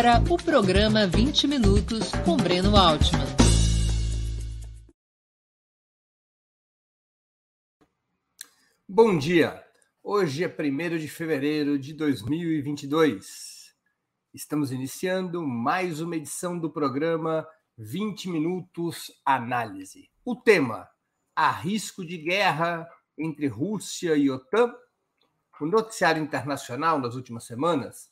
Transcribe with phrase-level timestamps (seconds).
[0.00, 3.26] Agora o programa 20 Minutos com Breno Altman.
[8.88, 9.62] Bom dia!
[10.02, 13.74] Hoje é 1 de fevereiro de 2022.
[14.32, 20.10] Estamos iniciando mais uma edição do programa 20 Minutos Análise.
[20.24, 20.88] O tema:
[21.36, 24.74] há risco de guerra entre Rússia e OTAN?
[25.60, 28.10] O noticiário internacional nas últimas semanas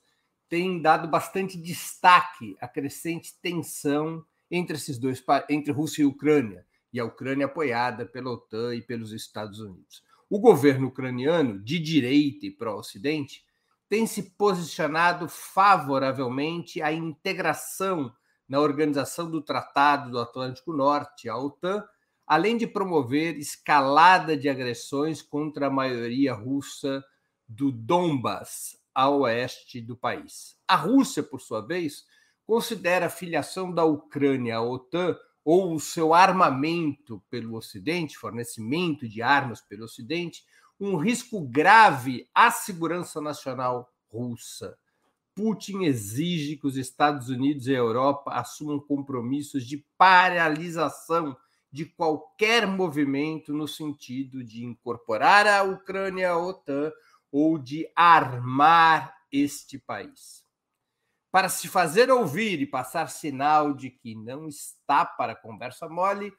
[0.49, 6.99] tem dado bastante destaque à crescente tensão entre esses dois entre Rússia e Ucrânia, e
[6.99, 10.03] a Ucrânia apoiada pela OTAN e pelos Estados Unidos.
[10.31, 13.45] O governo ucraniano, de direita e pró-Ocidente,
[13.89, 18.12] tem se posicionado favoravelmente à integração
[18.49, 21.85] na Organização do Tratado do Atlântico Norte, a OTAN,
[22.27, 27.03] além de promover escalada de agressões contra a maioria russa
[27.47, 30.57] do Donbas, a oeste do país.
[30.67, 32.05] A Rússia, por sua vez,
[32.45, 39.22] considera a filiação da Ucrânia à OTAN ou o seu armamento pelo Ocidente, fornecimento de
[39.22, 40.43] armas pelo Ocidente,
[40.81, 44.77] um risco grave à segurança nacional russa.
[45.33, 51.37] Putin exige que os Estados Unidos e a Europa assumam compromissos de paralisação
[51.71, 56.91] de qualquer movimento no sentido de incorporar a Ucrânia à OTAN
[57.31, 60.43] ou de armar este país.
[61.31, 66.33] Para se fazer ouvir e passar sinal de que não está para conversa mole,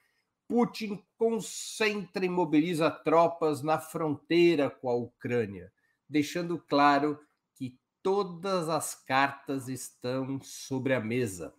[0.47, 5.71] Putin concentra e mobiliza tropas na fronteira com a Ucrânia,
[6.09, 7.19] deixando claro
[7.53, 11.53] que todas as cartas estão sobre a mesa.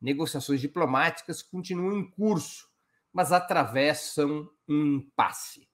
[0.00, 2.68] Negociações diplomáticas continuam em curso,
[3.12, 5.68] mas atravessam um impasse.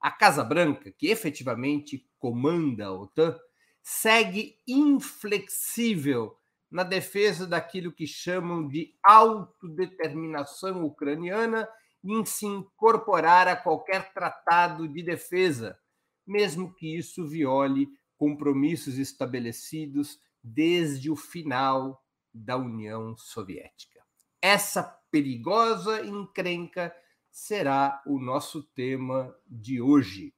[0.00, 3.38] A Casa Branca, que efetivamente comanda a OTAN,
[3.80, 6.36] segue inflexível
[6.68, 11.68] na defesa daquilo que chamam de autodeterminação ucraniana
[12.02, 15.78] em se incorporar a qualquer tratado de defesa,
[16.26, 22.04] mesmo que isso viole compromissos estabelecidos desde o final
[22.34, 24.00] da União Soviética.
[24.42, 24.82] Essa
[25.12, 26.92] perigosa encrenca
[27.30, 30.34] será o nosso tema de hoje.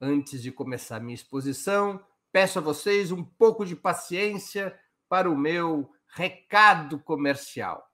[0.00, 5.90] Antes de começar minha exposição, peço a vocês um pouco de paciência para o meu
[6.14, 7.90] recado comercial.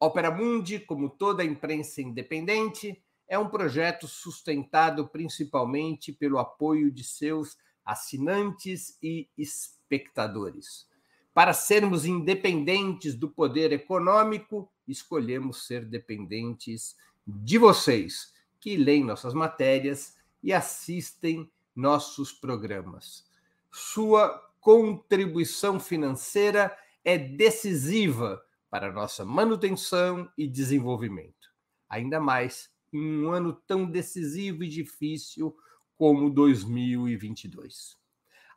[0.00, 7.04] Opera Mundi, como toda a imprensa independente, é um projeto sustentado principalmente pelo apoio de
[7.04, 10.88] seus assinantes e espectadores.
[11.32, 20.15] Para sermos independentes do poder econômico, escolhemos ser dependentes de vocês que leem nossas matérias
[20.42, 23.24] e assistem nossos programas.
[23.70, 24.28] Sua
[24.60, 31.52] contribuição financeira é decisiva para nossa manutenção e desenvolvimento,
[31.88, 35.56] ainda mais em um ano tão decisivo e difícil
[35.96, 37.96] como 2022.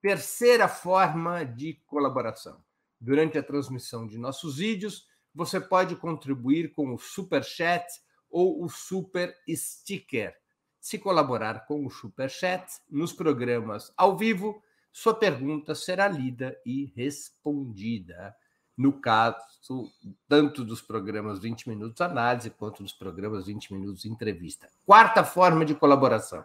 [0.00, 2.62] Terceira forma de colaboração.
[3.00, 7.87] Durante a transmissão de nossos vídeos, você pode contribuir com o Super Chat
[8.31, 10.34] ou o Super Sticker
[10.87, 14.62] se colaborar com o Superchat nos programas ao vivo,
[14.93, 18.32] sua pergunta será lida e respondida.
[18.76, 19.37] No caso,
[20.28, 24.69] tanto dos programas 20 Minutos Análise quanto dos programas 20 Minutos Entrevista.
[24.84, 26.44] Quarta forma de colaboração.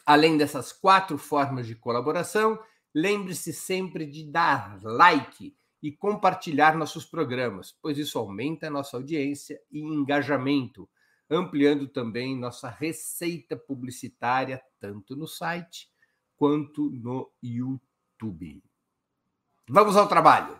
[0.06, 2.56] Além dessas quatro formas de colaboração,
[2.94, 5.52] lembre-se sempre de dar like
[5.82, 10.88] e compartilhar nossos programas, pois isso aumenta nossa audiência e engajamento,
[11.28, 15.88] ampliando também nossa receita publicitária, tanto no site
[16.36, 18.62] quanto no YouTube.
[19.68, 20.56] Vamos ao trabalho.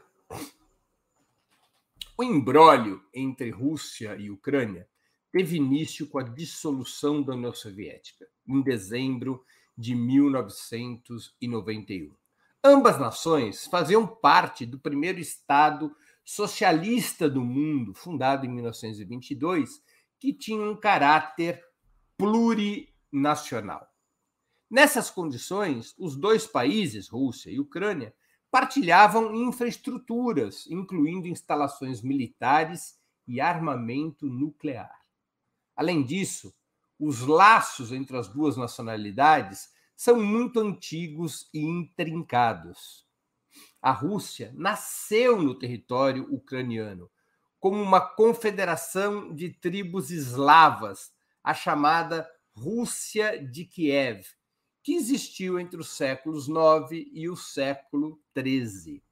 [2.16, 4.88] O embrólio entre Rússia e Ucrânia
[5.32, 9.44] teve início com a dissolução da União Soviética, em dezembro
[9.76, 12.14] de 1991.
[12.62, 15.92] Ambas nações faziam parte do primeiro Estado
[16.24, 19.82] socialista do mundo, fundado em 1922,
[20.20, 21.60] que tinha um caráter
[22.16, 23.92] plurinacional.
[24.70, 28.14] Nessas condições, os dois países, Rússia e Ucrânia,
[28.54, 32.96] partilhavam infraestruturas, incluindo instalações militares
[33.26, 34.96] e armamento nuclear.
[35.74, 36.54] Além disso,
[36.96, 43.04] os laços entre as duas nacionalidades são muito antigos e intrincados.
[43.82, 47.10] A Rússia nasceu no território ucraniano
[47.58, 51.12] como uma confederação de tribos eslavas,
[51.42, 54.24] a chamada Rússia de Kiev,
[54.84, 59.02] que existiu entre os séculos IX e o século XIII.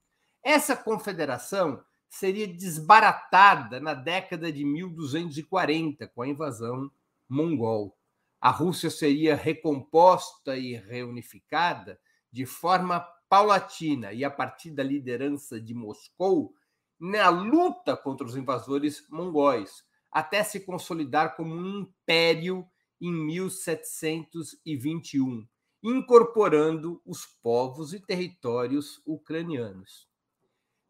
[0.42, 6.92] Essa confederação seria desbaratada na década de 1240, com a invasão
[7.26, 7.96] mongol.
[8.38, 11.98] A Rússia seria recomposta e reunificada
[12.30, 16.54] de forma paulatina e a partir da liderança de Moscou
[17.00, 22.68] na luta contra os invasores mongóis, até se consolidar como um império
[23.00, 25.48] em 1721,
[25.82, 30.08] incorporando os povos e territórios ucranianos.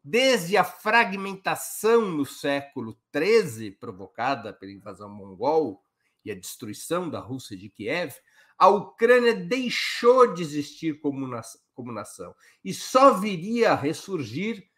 [0.03, 5.83] Desde a fragmentação no século XIII, provocada pela invasão mongol
[6.25, 8.13] e a destruição da Rússia de Kiev,
[8.57, 11.25] a Ucrânia deixou de existir como,
[11.91, 14.69] nação e só viria a ressurgir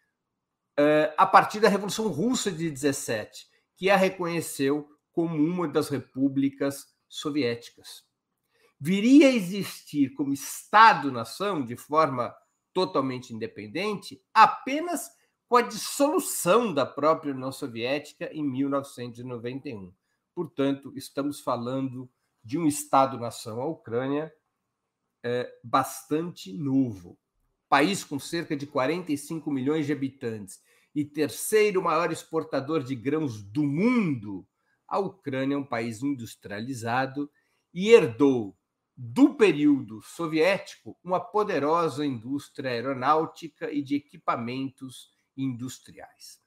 [0.78, 6.86] uh, a partir da Revolução Russa de 17, que a reconheceu como uma das repúblicas
[7.08, 8.04] soviéticas.
[8.78, 12.34] Viria a existir como Estado-nação de forma
[12.74, 15.08] totalmente independente apenas
[15.48, 19.92] com a dissolução da própria União Soviética em 1991.
[20.34, 22.10] Portanto, estamos falando
[22.44, 24.30] de um Estado-nação, a Ucrânia,
[25.22, 27.18] é, bastante novo.
[27.68, 30.60] País com cerca de 45 milhões de habitantes
[30.94, 34.46] e terceiro maior exportador de grãos do mundo,
[34.86, 37.30] a Ucrânia é um país industrializado
[37.72, 38.56] e herdou
[38.96, 46.40] do período soviético uma poderosa indústria aeronáutica e de equipamentos industriais.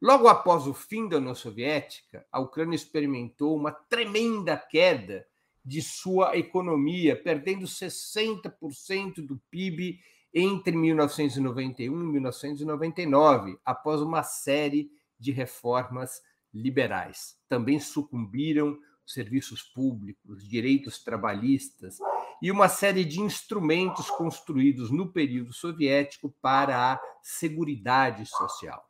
[0.00, 5.26] Logo após o fim da União Soviética, a Ucrânia experimentou uma tremenda queda
[5.64, 10.00] de sua economia, perdendo 60% do PIB
[10.32, 16.22] entre 1991 e 1999, após uma série de reformas
[16.54, 17.36] liberais.
[17.48, 18.78] Também sucumbiram
[19.12, 21.98] serviços públicos, direitos trabalhistas
[22.42, 28.84] e uma série de instrumentos construídos no período soviético para a seguridade social.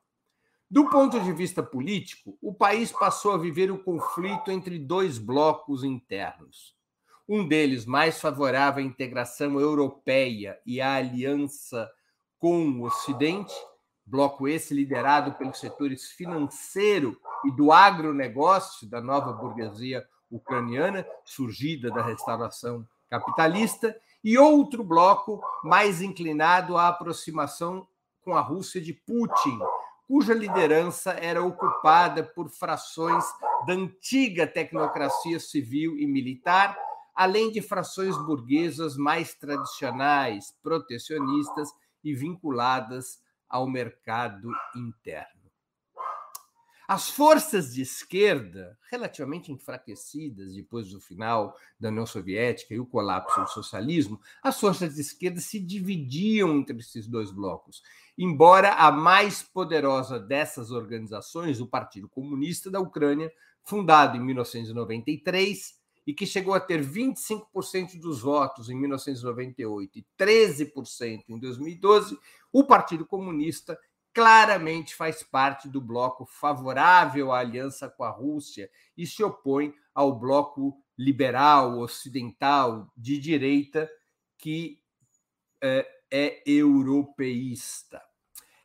[0.70, 5.82] Do ponto de vista político, o país passou a viver o conflito entre dois blocos
[5.82, 6.76] internos.
[7.26, 11.90] Um deles mais favorável à integração europeia e à aliança
[12.38, 13.54] com o Ocidente,
[14.08, 22.02] bloco esse liderado pelos setores financeiro e do agronegócio da nova burguesia ucraniana, surgida da
[22.02, 27.86] restauração capitalista, e outro bloco mais inclinado à aproximação
[28.22, 29.58] com a Rússia de Putin,
[30.06, 33.24] cuja liderança era ocupada por frações
[33.66, 36.76] da antiga tecnocracia civil e militar,
[37.14, 41.68] além de frações burguesas mais tradicionais, protecionistas
[42.02, 45.38] e vinculadas ao mercado interno.
[46.88, 53.38] As forças de esquerda, relativamente enfraquecidas depois do final da União Soviética e o colapso
[53.42, 57.82] do socialismo, as forças de esquerda se dividiam entre esses dois blocos.
[58.16, 63.30] Embora a mais poderosa dessas organizações, o Partido Comunista da Ucrânia,
[63.62, 65.77] fundado em 1993
[66.08, 72.18] e que chegou a ter 25% dos votos em 1998 e 13% em 2012,
[72.50, 73.78] o Partido Comunista
[74.14, 80.18] claramente faz parte do bloco favorável à aliança com a Rússia e se opõe ao
[80.18, 83.86] bloco liberal ocidental de direita
[84.38, 84.80] que
[85.62, 88.02] é, é europeísta.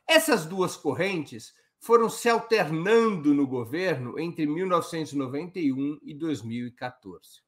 [0.08, 1.52] Essas duas correntes
[1.84, 7.42] foram se alternando no governo entre 1991 e 2014.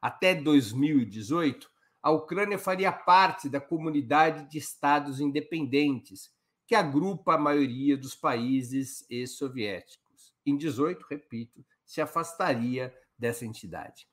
[0.00, 1.70] Até 2018,
[2.02, 6.30] a Ucrânia faria parte da comunidade de estados independentes,
[6.66, 10.34] que agrupa a maioria dos países ex-soviéticos.
[10.46, 14.08] Em 18, repito, se afastaria dessa entidade.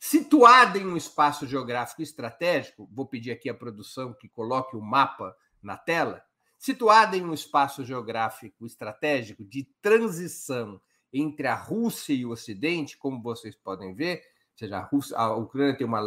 [0.00, 5.36] Situada em um espaço geográfico estratégico, vou pedir aqui à produção que coloque o mapa
[5.62, 6.20] na tela,
[6.58, 10.80] situada em um espaço geográfico estratégico de transição
[11.12, 15.34] entre a Rússia e o Ocidente, como vocês podem ver, ou seja, a, Rússia, a
[15.34, 16.02] Ucrânia tem uma,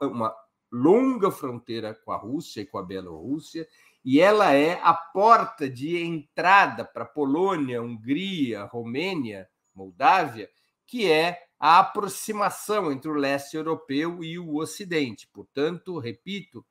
[0.00, 0.34] uma
[0.72, 3.66] longa fronteira com a Rússia e com a Bielorrússia,
[4.04, 10.48] e ela é a porta de entrada para Polônia, Hungria, Romênia, Moldávia,
[10.86, 15.28] que é a aproximação entre o leste europeu e o ocidente.
[15.30, 16.64] Portanto, repito,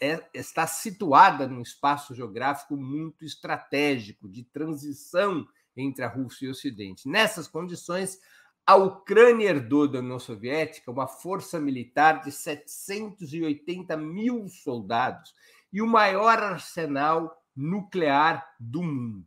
[0.00, 5.46] é, está situada num espaço geográfico muito estratégico de transição
[5.76, 7.08] entre a Rússia e o Ocidente.
[7.08, 8.18] Nessas condições,
[8.64, 15.34] a Ucrânia herdou da União Soviética uma força militar de 780 mil soldados
[15.72, 19.26] e o maior arsenal nuclear do mundo.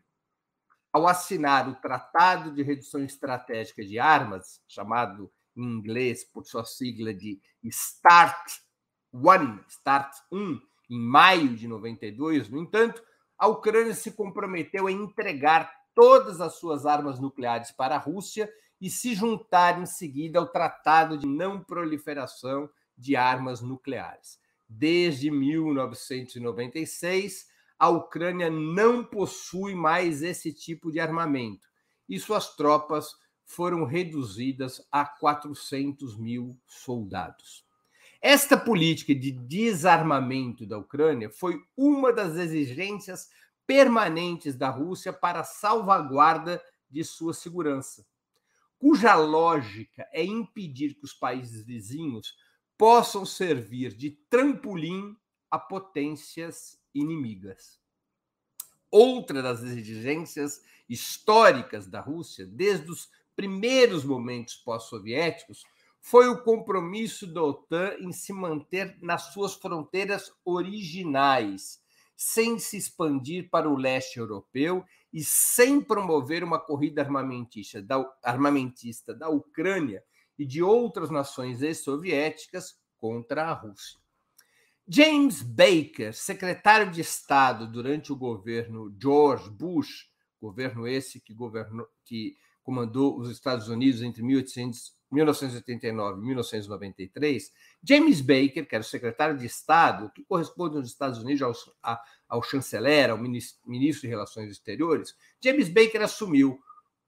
[0.91, 7.13] Ao assinar o Tratado de Redução Estratégica de Armas, chamado em inglês por sua sigla
[7.13, 8.68] de START
[9.11, 13.03] One, START 1, em maio de 92, no entanto,
[13.37, 18.89] a Ucrânia se comprometeu a entregar todas as suas armas nucleares para a Rússia e
[18.89, 24.39] se juntar em seguida ao Tratado de Não Proliferação de Armas Nucleares.
[24.67, 27.47] Desde 1996,
[27.77, 31.67] a Ucrânia não possui mais esse tipo de armamento
[32.07, 37.65] e suas tropas foram reduzidas a 400 mil soldados.
[38.21, 43.29] Esta política de desarmamento da Ucrânia foi uma das exigências
[43.65, 48.05] permanentes da Rússia para a salvaguarda de sua segurança,
[48.77, 52.35] cuja lógica é impedir que os países vizinhos
[52.77, 55.15] possam servir de trampolim
[55.51, 57.79] a potências inimigas.
[58.91, 65.63] Outra das exigências históricas da Rússia, desde os primeiros momentos pós-soviéticos,
[66.01, 71.81] foi o compromisso da OTAN em se manter nas suas fronteiras originais,
[72.15, 79.13] sem se expandir para o leste europeu e sem promover uma corrida armamentista da, armamentista
[79.13, 80.03] da Ucrânia
[80.37, 83.99] e de outras nações ex-soviéticas contra a Rússia.
[84.87, 90.09] James Baker, secretário de Estado durante o governo George Bush,
[90.41, 97.51] governo esse que governou, que comandou os Estados Unidos entre 1800 1989 e 1993,
[97.83, 102.01] James Baker, que era o secretário de Estado, que corresponde nos Estados Unidos ao, a,
[102.27, 106.59] ao chanceler, ao ministro, ministro de Relações Exteriores, James Baker assumiu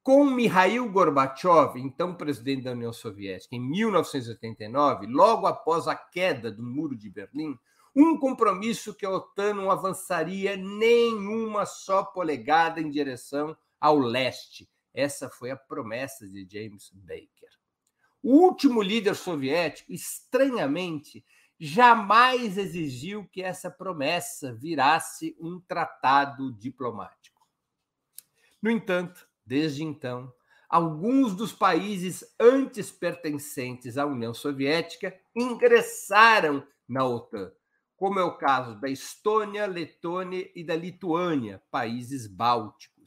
[0.04, 6.64] com Mikhail Gorbachev, então presidente da União Soviética, em 1989, logo após a queda do
[6.64, 7.56] Muro de Berlim,
[7.96, 14.68] um compromisso que a OTAN não avançaria nenhuma só polegada em direção ao leste.
[14.94, 17.61] Essa foi a promessa de James Baker.
[18.24, 21.26] O último líder soviético, estranhamente,
[21.60, 27.42] jamais exigiu que essa promessa virasse um tratado diplomático.
[28.62, 30.32] No entanto, desde então,
[30.70, 37.52] alguns dos países antes pertencentes à União Soviética ingressaram na OTAN,
[37.96, 43.01] como é o caso da Estônia, Letônia e da Lituânia, países bálticos.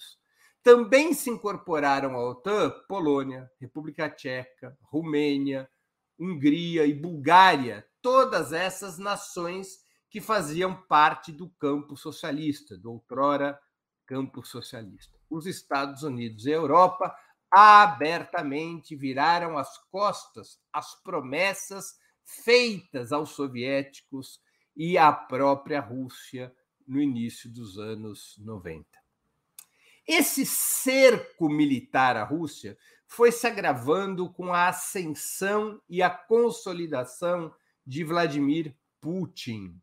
[0.65, 5.71] Também se incorporaram à OTAN Polônia, República Tcheca, Romênia,
[6.19, 13.61] Hungria e Bulgária, todas essas nações que faziam parte do campo socialista, do outrora
[14.07, 15.15] campo socialista.
[15.29, 17.15] Os Estados Unidos e a Europa
[17.51, 21.93] abertamente viraram as costas às promessas
[22.25, 24.41] feitas aos soviéticos
[24.75, 26.57] e à própria Rússia
[26.89, 29.04] no início dos anos 90.
[30.07, 37.55] Esse cerco militar à Rússia foi se agravando com a ascensão e a consolidação
[37.87, 39.81] de Vladimir Putin.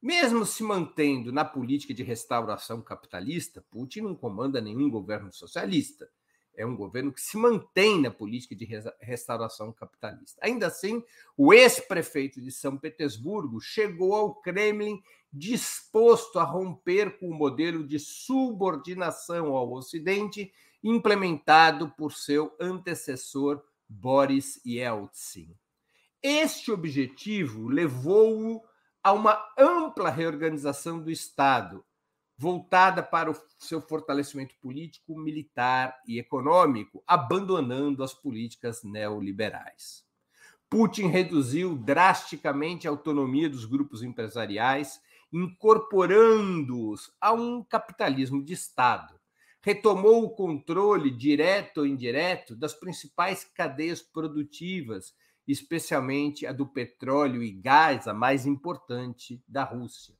[0.00, 6.08] Mesmo se mantendo na política de restauração capitalista, Putin não comanda nenhum governo socialista
[6.54, 8.68] é um governo que se mantém na política de
[9.00, 10.40] restauração capitalista.
[10.44, 11.02] Ainda assim,
[11.36, 15.02] o ex-prefeito de São Petersburgo chegou ao Kremlin
[15.32, 24.60] disposto a romper com o modelo de subordinação ao Ocidente implementado por seu antecessor Boris
[24.66, 25.56] Yeltsin.
[26.22, 28.62] Este objetivo levou-o
[29.02, 31.84] a uma ampla reorganização do Estado,
[32.36, 40.04] voltada para o seu fortalecimento político, militar e econômico, abandonando as políticas neoliberais.
[40.68, 45.00] Putin reduziu drasticamente a autonomia dos grupos empresariais,
[45.32, 49.18] incorporando-os a um capitalismo de Estado.
[49.62, 55.14] Retomou o controle, direto ou indireto, das principais cadeias produtivas,
[55.46, 60.14] especialmente a do petróleo e gás, a mais importante da Rússia.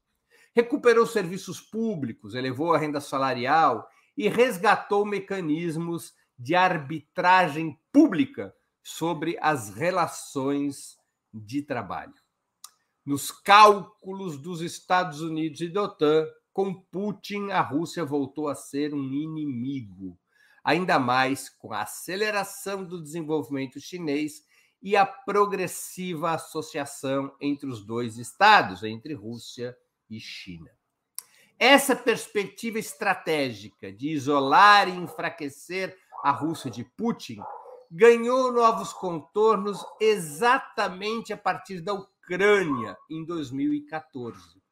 [0.55, 9.75] Recuperou serviços públicos, elevou a renda salarial e resgatou mecanismos de arbitragem pública sobre as
[9.75, 10.99] relações
[11.33, 12.22] de trabalho.
[13.05, 18.95] Nos cálculos dos Estados Unidos e da OTAN, com Putin, a Rússia voltou a ser
[18.95, 20.17] um inimigo,
[20.63, 24.45] ainda mais com a aceleração do desenvolvimento chinês
[24.81, 29.77] e a progressiva associação entre os dois estados, entre Rússia
[30.09, 30.71] e China.
[31.59, 37.41] Essa perspectiva estratégica de isolar e enfraquecer a Rússia de Putin
[37.91, 42.12] ganhou novos contornos exatamente a partir da Ucrânia,
[43.11, 44.63] em 2014.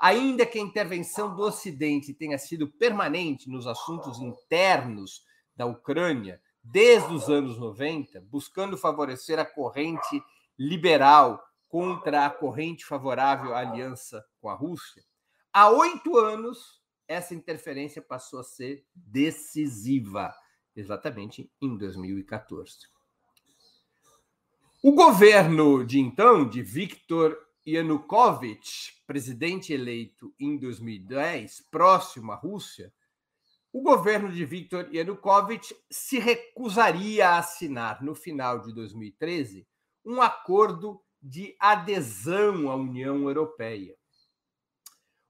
[0.00, 7.12] Ainda que a intervenção do Ocidente tenha sido permanente nos assuntos internos da Ucrânia desde
[7.12, 10.22] os anos 90, buscando favorecer a corrente
[10.58, 15.02] liberal contra a corrente favorável à aliança com a Rússia,
[15.52, 20.34] há oito anos essa interferência passou a ser decisiva
[20.74, 22.91] exatamente em 2014.
[24.84, 32.92] O governo de então, de Viktor Yanukovych, presidente eleito em 2010, próximo à Rússia,
[33.72, 39.64] o governo de Viktor Yanukovych se recusaria a assinar, no final de 2013,
[40.04, 43.94] um acordo de adesão à União Europeia.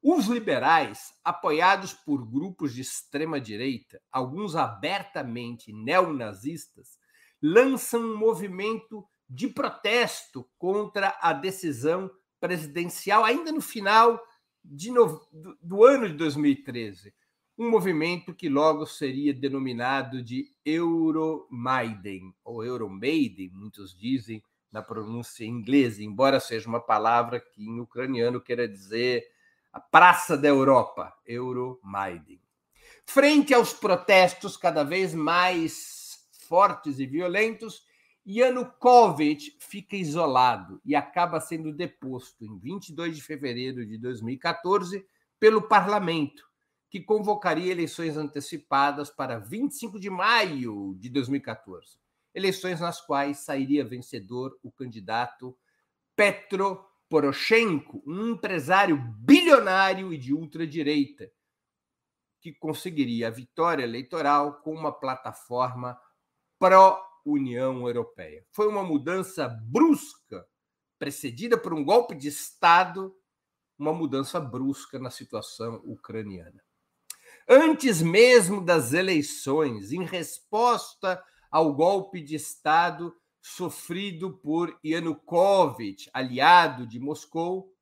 [0.03, 6.99] Os liberais, apoiados por grupos de extrema-direita, alguns abertamente neonazistas,
[7.43, 14.23] lançam um movimento de protesto contra a decisão presidencial, ainda no final
[14.63, 15.27] no...
[15.63, 17.15] do ano de 2013.
[17.57, 26.03] Um movimento que logo seria denominado de Euromaiden, ou Euromaiden, muitos dizem na pronúncia inglesa,
[26.03, 29.27] embora seja uma palavra que em ucraniano queira dizer
[29.73, 32.39] a Praça da Europa, Euromaidan.
[33.07, 37.87] Frente aos protestos cada vez mais fortes e violentos,
[38.27, 45.05] Yanukovych fica isolado e acaba sendo deposto em 22 de fevereiro de 2014
[45.41, 46.45] pelo parlamento,
[46.89, 51.99] que convocaria eleições antecipadas para 25 de maio de 2014.
[52.33, 55.57] Eleições nas quais sairia vencedor o candidato
[56.15, 61.31] Petro Poroshenko, um empresário bilionário e de ultradireita,
[62.41, 65.99] que conseguiria a vitória eleitoral com uma plataforma
[67.23, 68.45] pró-União Europeia.
[68.51, 70.47] Foi uma mudança brusca,
[70.99, 73.15] precedida por um golpe de Estado,
[73.79, 76.63] uma mudança brusca na situação ucraniana.
[77.49, 87.01] Antes mesmo das eleições, em resposta ao golpe de Estado sofrido por Yanukovych, aliado de
[87.01, 87.73] Moscou,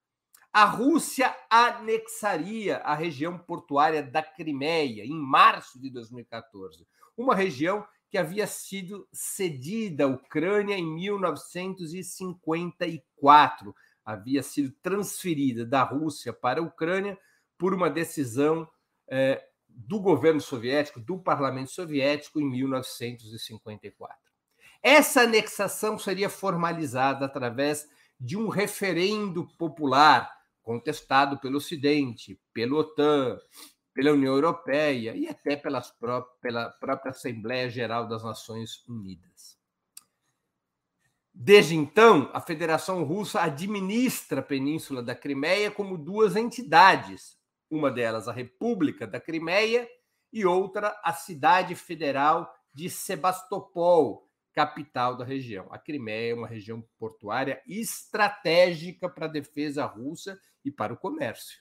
[0.52, 8.18] a Rússia anexaria a região portuária da Crimeia em março de 2014, uma região que
[8.18, 17.16] havia sido cedida à Ucrânia em 1954, havia sido transferida da Rússia para a Ucrânia
[17.56, 18.68] por uma decisão
[19.08, 24.18] eh, do governo soviético, do parlamento soviético, em 1954.
[24.82, 30.28] Essa anexação seria formalizada através de um referendo popular
[30.62, 33.38] contestado pelo Ocidente, pela OTAN,
[33.92, 39.58] pela União Europeia e até pelas pró pela própria Assembleia Geral das Nações Unidas.
[41.32, 47.38] Desde então, a Federação Russa administra a Península da Crimeia como duas entidades,
[47.70, 49.88] uma delas a República da Crimeia
[50.32, 55.68] e outra a Cidade Federal de Sebastopol, capital da região.
[55.70, 61.58] A Crimeia é uma região portuária estratégica para a defesa russa e para o comércio.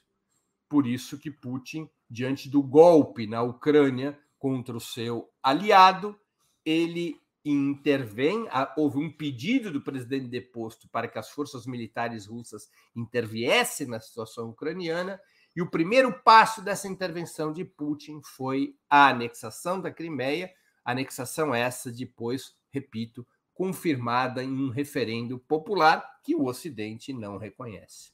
[0.70, 6.18] Por isso que Putin, diante do golpe na Ucrânia contra o seu aliado,
[6.64, 13.88] ele intervém, houve um pedido do presidente deposto para que as forças militares russas interviessem
[13.88, 15.20] na situação ucraniana,
[15.56, 20.54] e o primeiro passo dessa intervenção de Putin foi a anexação da Crimeia,
[20.86, 28.12] anexação essa depois repito, confirmada em um referendo popular que o Ocidente não reconhece.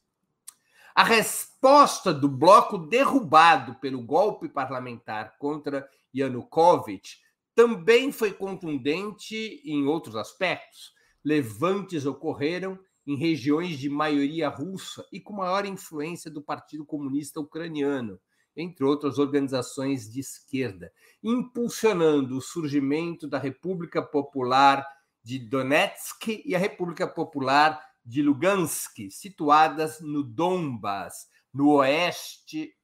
[0.96, 7.18] A resposta do bloco derrubado pelo golpe parlamentar contra Yanukovych
[7.54, 10.94] também foi contundente em outros aspectos.
[11.22, 18.18] levantes ocorreram em regiões de maioria russa e com maior influência do Partido Comunista Ucraniano,
[18.56, 24.88] entre outras organizações de esquerda, impulsionando o surgimento da República Popular
[25.22, 32.76] de Donetsk e a República Popular de Lugansk, situadas no Donbas, no oeste,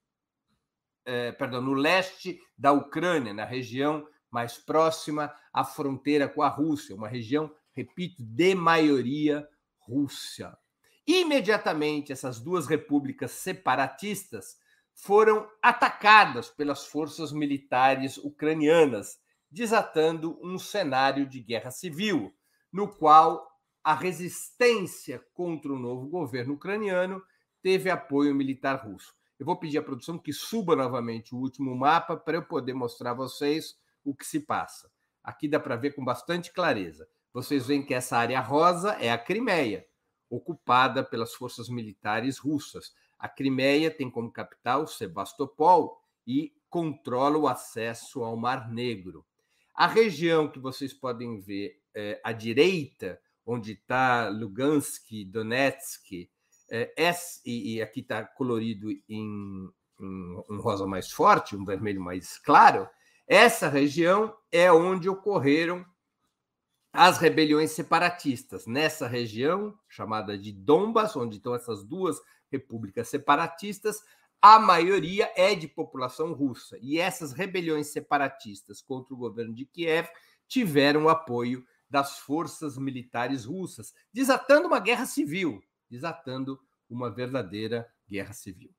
[1.06, 6.96] eh, perdão, no leste da Ucrânia, na região mais próxima à fronteira com a Rússia,
[6.96, 9.48] uma região, repito, de maioria
[9.80, 10.58] Rússia.
[11.06, 14.58] Imediatamente, essas duas repúblicas separatistas
[14.94, 22.34] foram atacadas pelas forças militares ucranianas, desatando um cenário de guerra civil,
[22.72, 23.51] no qual
[23.84, 27.22] a resistência contra o novo governo ucraniano
[27.62, 29.14] teve apoio militar russo.
[29.40, 33.12] Eu vou pedir à produção que suba novamente o último mapa para eu poder mostrar
[33.12, 34.92] a vocês o que se passa.
[35.24, 37.08] Aqui dá para ver com bastante clareza.
[37.34, 39.86] Vocês veem que essa área rosa é a Crimeia,
[40.30, 42.94] ocupada pelas forças militares russas.
[43.18, 49.26] A Crimeia tem como capital Sebastopol e controla o acesso ao Mar Negro.
[49.74, 56.30] A região que vocês podem ver é, à direita, onde está Lugansk, Donetsk,
[56.70, 56.94] é,
[57.46, 62.88] e, e, aqui está colorido em, em um rosa mais forte, um vermelho mais claro,
[63.28, 65.86] essa região é onde ocorreram
[66.94, 72.20] as rebeliões separatistas nessa região, chamada de Donbas, onde estão essas duas
[72.52, 74.02] repúblicas separatistas,
[74.42, 76.78] a maioria é de população russa.
[76.82, 80.10] E essas rebeliões separatistas contra o governo de Kiev
[80.48, 86.58] tiveram apoio das forças militares russas, desatando uma guerra civil, desatando
[86.90, 88.74] uma verdadeira guerra civil.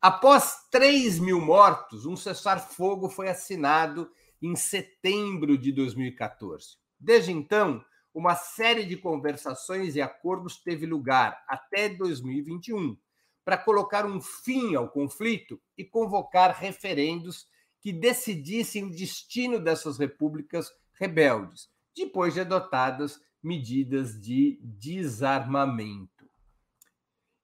[0.00, 4.08] Após 3 mil mortos, um cessar-fogo foi assinado
[4.40, 6.76] em setembro de 2014.
[6.98, 12.96] Desde então, uma série de conversações e acordos teve lugar até 2021
[13.44, 17.48] para colocar um fim ao conflito e convocar referendos
[17.80, 26.30] que decidissem o destino dessas repúblicas rebeldes, depois de adotadas medidas de desarmamento.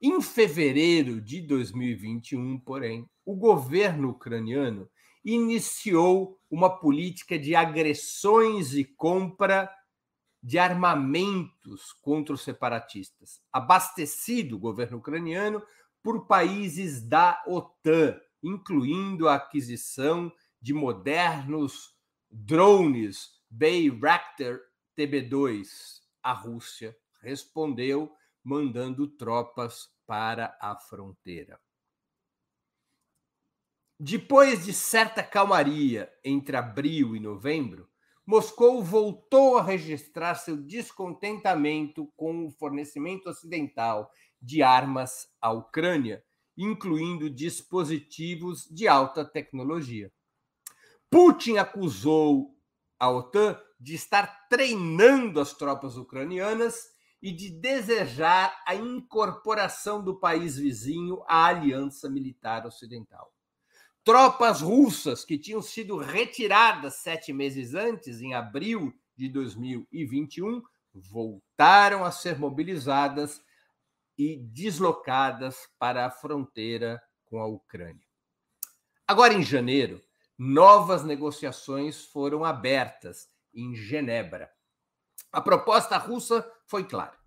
[0.01, 4.89] Em fevereiro de 2021, porém, o governo ucraniano
[5.25, 9.69] iniciou uma política de agressões e compra
[10.41, 15.61] de armamentos contra os separatistas, abastecido o governo ucraniano
[16.01, 20.33] por países da OTAN, incluindo a aquisição
[20.63, 21.93] de modernos
[22.31, 24.61] drones Bayraktar
[24.97, 26.01] TB2.
[26.23, 28.13] A Rússia respondeu
[28.45, 31.61] mandando tropas para a fronteira.
[34.01, 37.89] Depois de certa calmaria entre abril e novembro,
[38.25, 46.23] Moscou voltou a registrar seu descontentamento com o fornecimento ocidental de armas à Ucrânia,
[46.57, 50.13] incluindo dispositivos de alta tecnologia.
[51.11, 52.58] Putin acusou
[52.99, 56.89] a OTAN de estar treinando as tropas ucranianas
[57.23, 63.33] e de desejar a incorporação do país vizinho à aliança militar ocidental.
[64.05, 70.63] Tropas russas que tinham sido retiradas sete meses antes, em abril de 2021,
[70.95, 73.43] voltaram a ser mobilizadas
[74.17, 78.07] e deslocadas para a fronteira com a Ucrânia.
[79.07, 80.03] Agora, em janeiro,
[80.39, 84.49] novas negociações foram abertas em Genebra.
[85.33, 87.19] A proposta russa foi clara: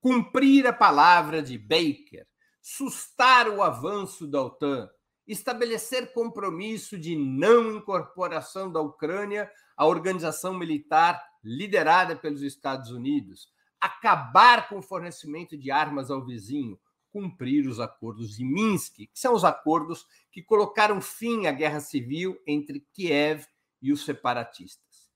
[0.00, 2.26] cumprir a palavra de Baker,
[2.60, 4.90] sustar o avanço da OTAN,
[5.26, 13.48] estabelecer compromisso de não incorporação da Ucrânia à organização militar liderada pelos Estados Unidos,
[13.80, 16.78] acabar com o fornecimento de armas ao vizinho,
[17.12, 22.40] cumprir os acordos de Minsk, que são os acordos que colocaram fim à guerra civil
[22.46, 23.46] entre Kiev
[23.80, 25.12] e os separatistas.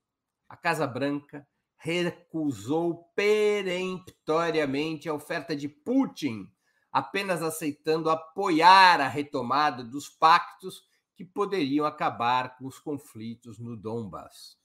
[0.49, 6.51] A Casa Branca recusou peremptoriamente a oferta de Putin
[6.93, 10.83] apenas aceitando apoiar a retomada dos pactos
[11.15, 14.57] que poderiam acabar com os conflitos no Donbas.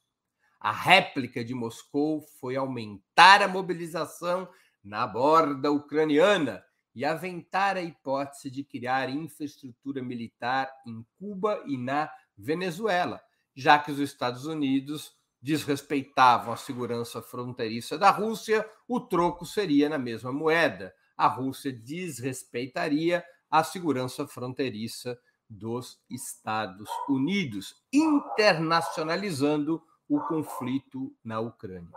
[0.60, 4.48] A réplica de Moscou foi aumentar a mobilização
[4.84, 12.12] na borda ucraniana e aventar a hipótese de criar infraestrutura militar em Cuba e na
[12.38, 13.22] Venezuela,
[13.56, 19.98] já que os Estados Unidos desrespeitavam a segurança fronteiriça da Rússia, o troco seria na
[19.98, 31.40] mesma moeda a Rússia desrespeitaria a segurança fronteiriça dos Estados Unidos, internacionalizando o conflito na
[31.40, 31.92] Ucrânia.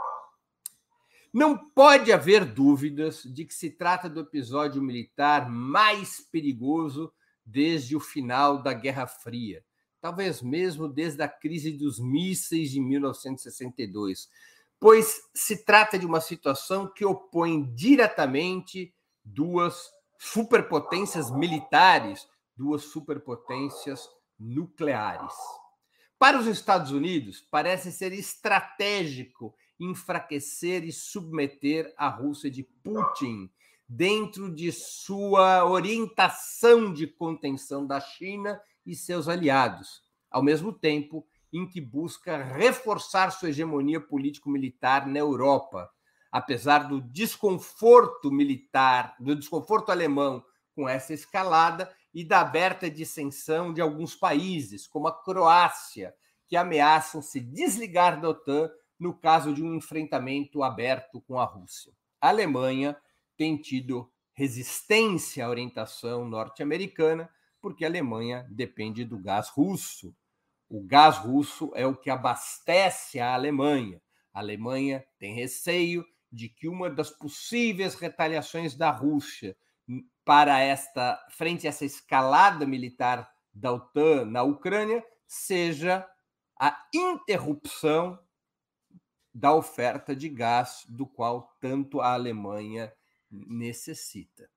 [1.35, 7.12] Não pode haver dúvidas de que se trata do episódio militar mais perigoso
[7.44, 9.64] desde o final da Guerra Fria,
[10.01, 14.31] talvez mesmo desde a crise dos mísseis de 1962,
[14.79, 18.94] pois se trata de uma situação que opõe diretamente
[19.25, 25.35] duas superpotências militares, duas superpotências nucleares.
[26.16, 29.53] Para os Estados Unidos, parece ser estratégico
[29.85, 33.51] enfraquecer e submeter a Rússia de Putin
[33.88, 41.68] dentro de sua orientação de contenção da China e seus aliados, ao mesmo tempo em
[41.68, 45.88] que busca reforçar sua hegemonia político-militar na Europa,
[46.33, 50.44] apesar do desconforto militar, do desconforto alemão
[50.75, 56.14] com essa escalada e da aberta dissensão de alguns países, como a Croácia,
[56.49, 61.92] que ameaçam se desligar da OTAN no caso de um enfrentamento aberto com a Rússia.
[62.20, 62.96] A Alemanha
[63.37, 67.30] tem tido resistência à orientação norte-americana,
[67.61, 70.14] porque a Alemanha depende do gás russo.
[70.68, 74.02] O gás russo é o que abastece a Alemanha.
[74.33, 79.57] A Alemanha tem receio de que uma das possíveis retaliações da Rússia
[80.24, 86.07] para esta frente a essa escalada militar da OTAN na Ucrânia seja
[86.59, 88.18] a interrupção
[89.35, 92.94] da oferta de gás do qual tanto a Alemanha
[93.29, 94.49] necessita.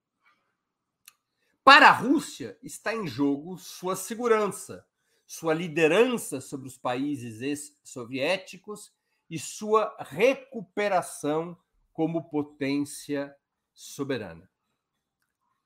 [1.64, 4.86] Para a Rússia está em jogo sua segurança,
[5.26, 8.92] sua liderança sobre os países ex-soviéticos
[9.28, 11.58] e sua recuperação
[11.92, 13.36] como potência
[13.74, 14.48] soberana.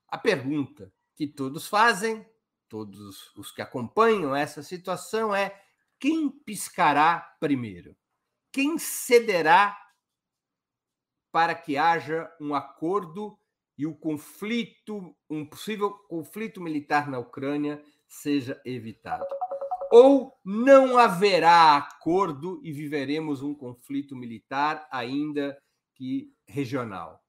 [0.08, 2.26] A pergunta que todos fazem,
[2.68, 5.62] todos os que acompanham essa situação, é:
[6.00, 7.96] quem piscará primeiro?
[8.52, 9.78] Quem cederá
[11.32, 13.38] para que haja um acordo
[13.78, 19.24] e o conflito, um possível conflito militar na Ucrânia seja evitado?
[19.90, 25.58] Ou não haverá acordo e viveremos um conflito militar ainda
[25.94, 27.24] que regional?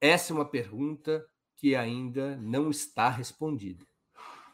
[0.00, 3.84] Essa é uma pergunta que ainda não está respondida.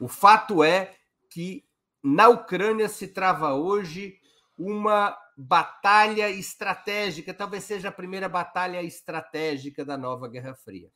[0.01, 0.97] O fato é
[1.31, 1.65] que
[2.03, 4.19] na Ucrânia se trava hoje
[4.59, 10.91] uma batalha estratégica, talvez seja a primeira batalha estratégica da nova Guerra Fria.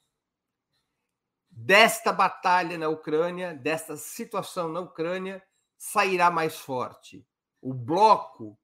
[1.51, 5.42] Desta batalha na Ucrânia, desta situação na Ucrânia,
[5.77, 7.27] sairá mais forte
[7.61, 8.59] o bloco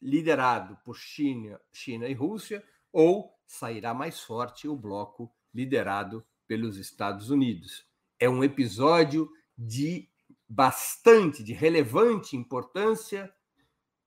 [0.00, 7.30] liderado por China, China e Rússia, ou sairá mais forte o bloco liderado pelos Estados
[7.30, 7.86] Unidos.
[8.18, 10.08] É um episódio de
[10.48, 13.32] bastante, de relevante importância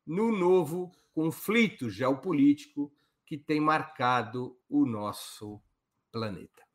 [0.07, 2.91] no novo conflito geopolítico
[3.25, 5.61] que tem marcado o nosso
[6.11, 6.65] planeta.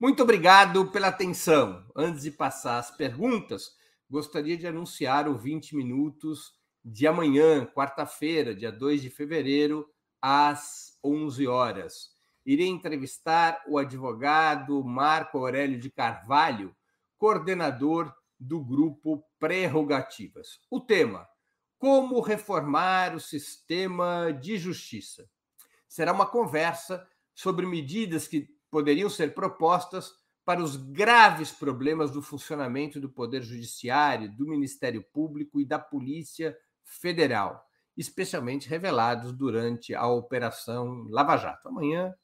[0.00, 1.86] Muito obrigado pela atenção.
[1.94, 3.76] Antes de passar as perguntas,
[4.10, 6.52] gostaria de anunciar o 20 minutos
[6.84, 9.88] de amanhã, quarta-feira, dia 2 de fevereiro,
[10.20, 12.10] às 11 horas.
[12.44, 16.74] Irei entrevistar o advogado Marco Aurélio de Carvalho,
[17.16, 20.60] coordenador do grupo Prerrogativas.
[20.70, 21.26] O tema:
[21.78, 25.28] Como reformar o sistema de justiça.
[25.88, 30.12] Será uma conversa sobre medidas que poderiam ser propostas
[30.44, 36.56] para os graves problemas do funcionamento do Poder Judiciário, do Ministério Público e da Polícia
[36.84, 41.68] Federal, especialmente revelados durante a Operação Lava Jato.
[41.68, 42.14] Amanhã,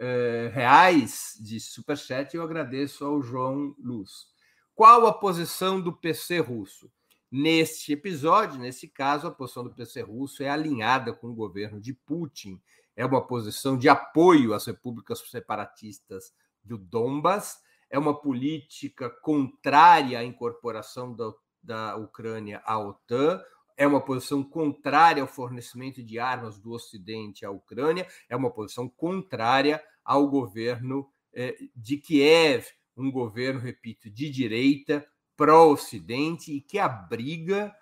[0.00, 4.28] eh, reais de superchat, eu agradeço ao João Luz.
[4.74, 6.90] Qual a posição do PC russo?
[7.30, 11.92] Neste episódio, nesse caso, a posição do PC russo é alinhada com o governo de
[11.92, 12.60] Putin.
[12.96, 16.32] É uma posição de apoio às repúblicas separatistas
[16.62, 17.58] do Donbas,
[17.90, 21.32] é uma política contrária à incorporação da,
[21.62, 23.42] da Ucrânia à OTAN,
[23.78, 28.88] é uma posição contrária ao fornecimento de armas do Ocidente à Ucrânia, é uma posição
[28.88, 37.72] contrária ao governo eh, de Kiev, um governo, repito, de direita, pró-Ocidente e que abriga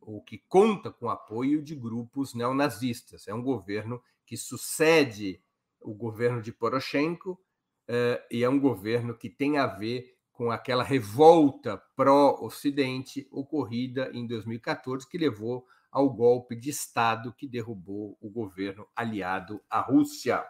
[0.00, 3.28] ou que conta com apoio de grupos neonazistas.
[3.28, 5.40] É um governo que sucede
[5.80, 7.40] o governo de Poroshenko
[7.86, 14.26] eh, e é um governo que tem a ver com aquela revolta pró-Ocidente ocorrida em
[14.26, 20.44] 2014, que levou ao golpe de Estado que derrubou o governo aliado à Rússia.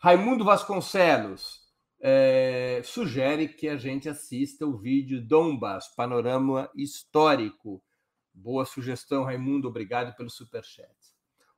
[0.00, 1.60] Raimundo Vasconcelos
[2.00, 7.82] é, sugere que a gente assista o vídeo Dombas, Panorama Histórico.
[8.32, 10.88] Boa sugestão, Raimundo, obrigado pelo superchat.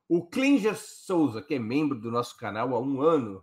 [0.09, 3.41] O Klinger Souza, que é membro do nosso canal há um ano,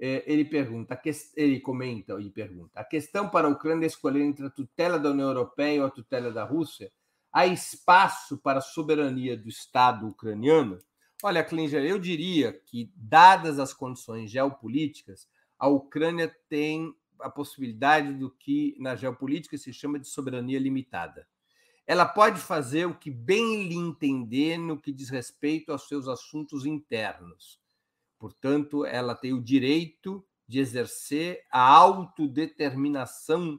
[0.00, 0.98] ele pergunta,
[1.36, 5.10] ele comenta e pergunta: a questão para a Ucrânia é escolher entre a tutela da
[5.10, 6.90] União Europeia ou a tutela da Rússia?
[7.30, 10.78] Há espaço para a soberania do Estado ucraniano?
[11.22, 18.30] Olha, Klinger, eu diria que, dadas as condições geopolíticas, a Ucrânia tem a possibilidade do
[18.30, 21.28] que na geopolítica se chama de soberania limitada.
[21.86, 26.64] Ela pode fazer o que bem lhe entender no que diz respeito aos seus assuntos
[26.64, 27.60] internos
[28.20, 33.58] Portanto, ela tem o direito de exercer a autodeterminação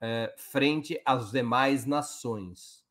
[0.00, 2.84] é, frente às demais nações.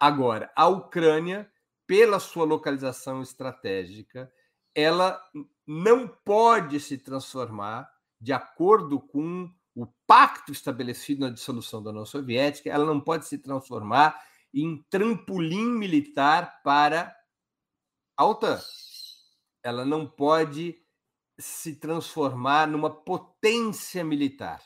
[0.00, 1.52] Agora, a Ucrânia,
[1.86, 4.32] pela sua localização estratégica,
[4.74, 5.22] ela
[5.66, 12.70] não pode se transformar, de acordo com o pacto estabelecido na dissolução da União Soviética,
[12.70, 14.18] ela não pode se transformar
[14.54, 17.14] em trampolim militar para
[18.16, 18.58] a OTAN
[19.62, 20.80] ela não pode
[21.38, 24.62] se transformar numa potência militar.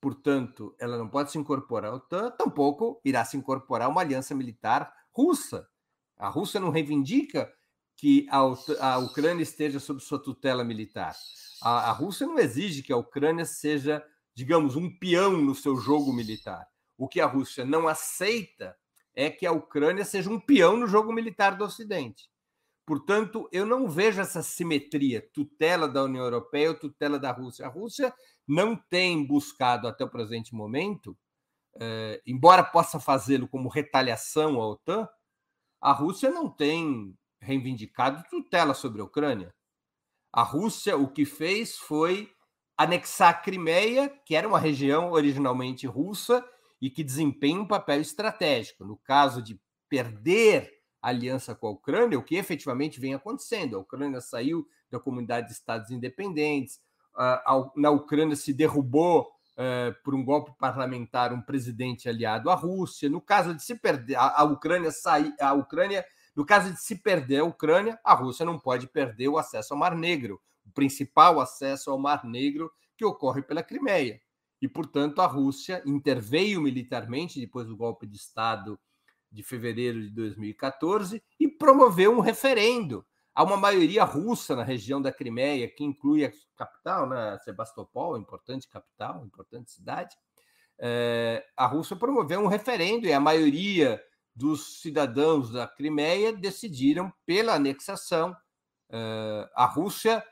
[0.00, 4.34] Portanto, ela não pode se incorporar à OTAN, tampouco irá se incorporar a uma aliança
[4.34, 5.68] militar russa.
[6.16, 7.52] A Rússia não reivindica
[7.96, 11.16] que a, a Ucrânia esteja sob sua tutela militar.
[11.60, 16.12] A, a Rússia não exige que a Ucrânia seja, digamos, um peão no seu jogo
[16.12, 16.66] militar.
[16.96, 18.76] O que a Rússia não aceita
[19.14, 22.30] é que a Ucrânia seja um peão no jogo militar do Ocidente.
[22.88, 27.66] Portanto, eu não vejo essa simetria, tutela da União Europeia ou tutela da Rússia.
[27.66, 28.14] A Rússia
[28.46, 31.14] não tem buscado até o presente momento,
[31.78, 35.06] eh, embora possa fazê-lo como retaliação à OTAN,
[35.82, 39.54] a Rússia não tem reivindicado tutela sobre a Ucrânia.
[40.32, 42.32] A Rússia o que fez foi
[42.74, 46.42] anexar a Crimeia, que era uma região originalmente russa
[46.80, 48.82] e que desempenha um papel estratégico.
[48.82, 53.76] No caso de perder aliança com a Ucrânia, o que efetivamente vem acontecendo.
[53.76, 56.80] A Ucrânia saiu da comunidade de estados independentes,
[57.76, 59.28] na Ucrânia se derrubou
[59.60, 63.10] eh, por um golpe parlamentar um presidente aliado à Rússia.
[63.10, 67.38] No caso de se perder a, Ucrânia sair, a Ucrânia, no caso de se perder
[67.38, 71.90] a Ucrânia, a Rússia não pode perder o acesso ao Mar Negro, o principal acesso
[71.90, 74.20] ao Mar Negro que ocorre pela Crimeia.
[74.62, 78.78] E, portanto, a Rússia interveio militarmente depois do golpe de Estado
[79.30, 83.04] de fevereiro de 2014 e promoveu um referendo.
[83.34, 88.68] Há uma maioria russa na região da Crimeia, que inclui a capital, né, Sebastopol, importante
[88.68, 90.16] capital, importante cidade.
[90.78, 94.02] É, a Rússia promoveu um referendo e a maioria
[94.34, 98.36] dos cidadãos da Crimeia decidiram pela anexação.
[98.90, 100.24] É, a Rússia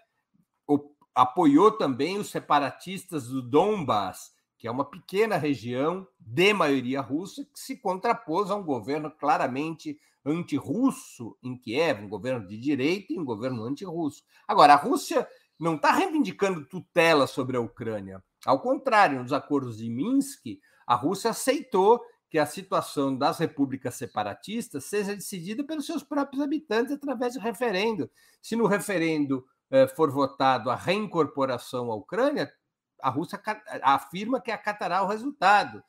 [1.14, 7.58] apoiou também os separatistas do Donbass, que é uma pequena região de maioria russa que
[7.58, 13.24] se contrapôs a um governo claramente anti-russo em Kiev, um governo de direita e um
[13.24, 14.22] governo anti-russo.
[14.46, 15.26] Agora, a Rússia
[15.58, 18.22] não está reivindicando tutela sobre a Ucrânia.
[18.44, 24.84] Ao contrário, nos acordos de Minsk, a Rússia aceitou que a situação das repúblicas separatistas
[24.84, 28.10] seja decidida pelos seus próprios habitantes através de referendo.
[28.42, 32.52] Se no referendo eh, for votado a reincorporação à Ucrânia,
[33.00, 33.40] a Rússia
[33.82, 35.82] afirma que acatará o resultado.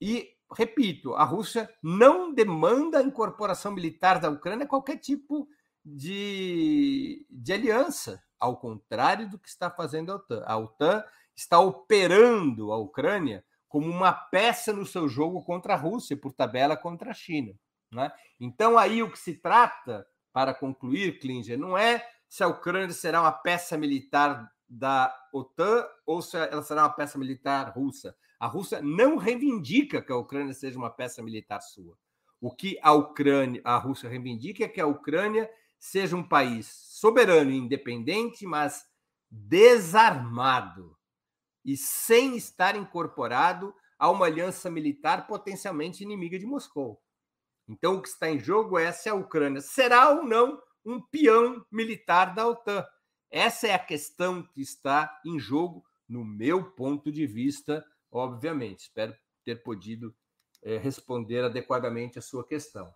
[0.00, 5.48] E, repito, a Rússia não demanda a incorporação militar da Ucrânia qualquer tipo
[5.84, 10.44] de, de aliança, ao contrário do que está fazendo a OTAN.
[10.46, 16.16] A OTAN está operando a Ucrânia como uma peça no seu jogo contra a Rússia,
[16.16, 17.54] por tabela contra a China.
[17.90, 18.12] Né?
[18.38, 23.20] Então, aí o que se trata, para concluir, Klinger, não é se a Ucrânia será
[23.20, 28.16] uma peça militar da OTAN ou se ela será uma peça militar russa.
[28.40, 31.96] A Rússia não reivindica que a Ucrânia seja uma peça militar sua.
[32.40, 35.48] O que a Ucrânia, a Rússia reivindica é que a Ucrânia
[35.78, 38.84] seja um país soberano e independente, mas
[39.30, 40.96] desarmado
[41.64, 47.00] e sem estar incorporado a uma aliança militar potencialmente inimiga de Moscou.
[47.68, 51.64] Então, o que está em jogo é se a Ucrânia será ou não um peão
[51.70, 52.84] militar da OTAN.
[53.32, 58.80] Essa é a questão que está em jogo, no meu ponto de vista, obviamente.
[58.80, 60.14] Espero ter podido
[60.62, 62.92] é, responder adequadamente a sua questão.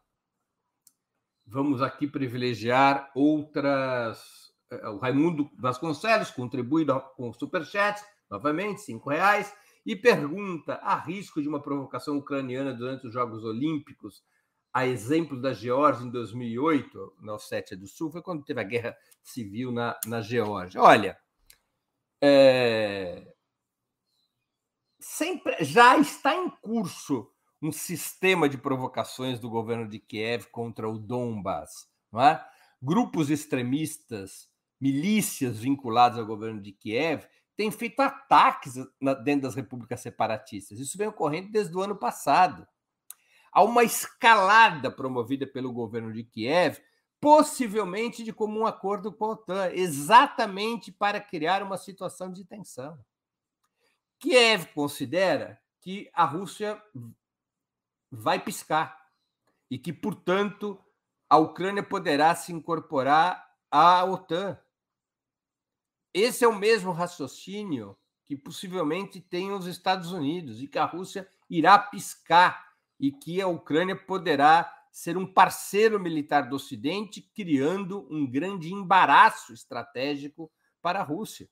[1.47, 4.53] Vamos aqui privilegiar outras.
[4.71, 6.85] Eh, o Raimundo Vasconcelos contribui
[7.17, 9.55] com Superchat, novamente, cinco reais,
[9.87, 14.23] e pergunta: há risco de uma provocação ucraniana durante os Jogos Olímpicos?
[14.77, 18.95] A exemplo da Geórgia em 2008, na Ossétia do Sul, foi quando teve a guerra
[19.23, 20.83] civil na, na Geórgia.
[20.83, 21.19] Olha,
[22.21, 23.35] é...
[25.01, 27.27] sempre já está em curso
[27.63, 31.89] um sistema de provocações do governo de Kiev contra o Donbas.
[32.13, 32.47] Não é?
[32.83, 34.47] Grupos extremistas,
[34.79, 37.25] milícias vinculadas ao governo de Kiev,
[37.57, 38.75] têm feito ataques
[39.25, 40.79] dentro das repúblicas separatistas.
[40.79, 42.69] Isso vem ocorrendo desde o ano passado.
[43.57, 46.79] Há uma escalada promovida pelo governo de Kiev,
[47.19, 53.03] possivelmente de comum acordo com a OTAN, exatamente para criar uma situação de tensão.
[54.19, 56.79] Kiev considera que a Rússia
[58.11, 59.11] vai piscar
[59.71, 60.79] e que, portanto,
[61.27, 64.59] a Ucrânia poderá se incorporar à OTAN.
[66.13, 67.97] Esse é o mesmo raciocínio
[68.27, 72.66] que possivelmente tem os Estados Unidos e que a Rússia irá piscar
[72.99, 79.53] e que a Ucrânia poderá ser um parceiro militar do Ocidente, criando um grande embaraço
[79.53, 81.49] estratégico para a Rússia.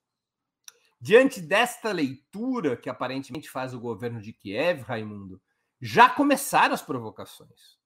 [0.98, 5.42] Diante desta leitura que aparentemente faz o governo de Kiev, Raimundo,
[5.78, 7.78] já começaram as provocações.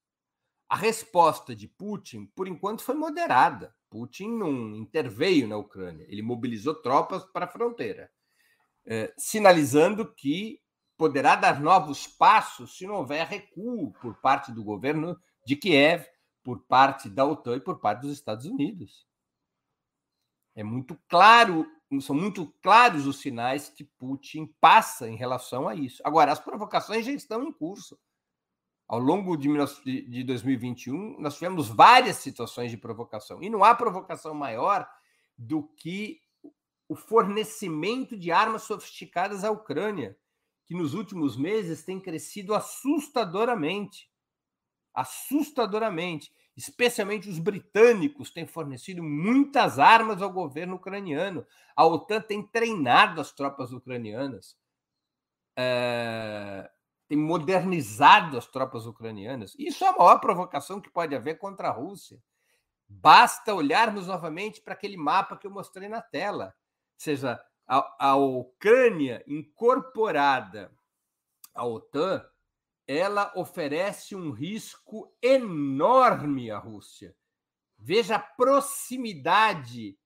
[0.69, 3.75] A resposta de Putin, por enquanto, foi moderada.
[3.91, 8.09] Putin não interveio na Ucrânia, ele mobilizou tropas para a fronteira,
[8.87, 10.61] eh, sinalizando que
[10.99, 16.05] poderá dar novos passos se não houver recuo por parte do governo de Kiev,
[16.43, 19.07] por parte da OTAN e por parte dos Estados Unidos.
[20.55, 21.67] É muito claro
[22.03, 26.03] são muito claros os sinais que Putin passa em relação a isso.
[26.05, 27.99] Agora, as provocações já estão em curso.
[28.87, 29.49] Ao longo de,
[30.03, 33.43] de 2021, nós tivemos várias situações de provocação.
[33.43, 34.87] E não há provocação maior
[35.37, 36.21] do que
[36.87, 40.17] o fornecimento de armas sofisticadas à Ucrânia,
[40.69, 44.09] que nos últimos meses tem crescido assustadoramente.
[44.95, 51.47] Assustadoramente especialmente os britânicos, têm fornecido muitas armas ao governo ucraniano.
[51.77, 54.57] A OTAN tem treinado as tropas ucranianas,
[55.57, 56.69] é,
[57.07, 59.55] tem modernizado as tropas ucranianas.
[59.57, 62.21] Isso é a maior provocação que pode haver contra a Rússia.
[62.89, 66.47] Basta olharmos novamente para aquele mapa que eu mostrei na tela.
[66.47, 70.73] Ou seja, a, a Ucrânia incorporada
[71.55, 72.25] à OTAN
[72.87, 77.15] ela oferece um risco enorme à Rússia.
[77.79, 79.99] Veja a proximidade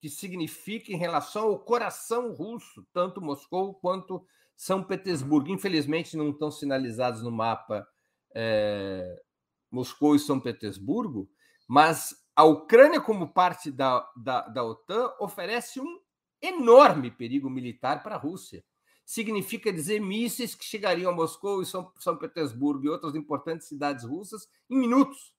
[0.00, 4.24] que significa em relação ao coração russo, tanto Moscou quanto
[4.56, 5.50] São Petersburgo.
[5.50, 7.84] Infelizmente, não estão sinalizados no mapa
[8.32, 9.20] é,
[9.68, 11.28] Moscou e São Petersburgo,
[11.66, 16.05] mas a Ucrânia, como parte da, da, da OTAN, oferece um
[16.40, 18.64] enorme perigo militar para a Rússia
[19.04, 24.04] significa dizer mísseis que chegariam a Moscou e São, São Petersburgo e outras importantes cidades
[24.04, 25.32] russas em minutos.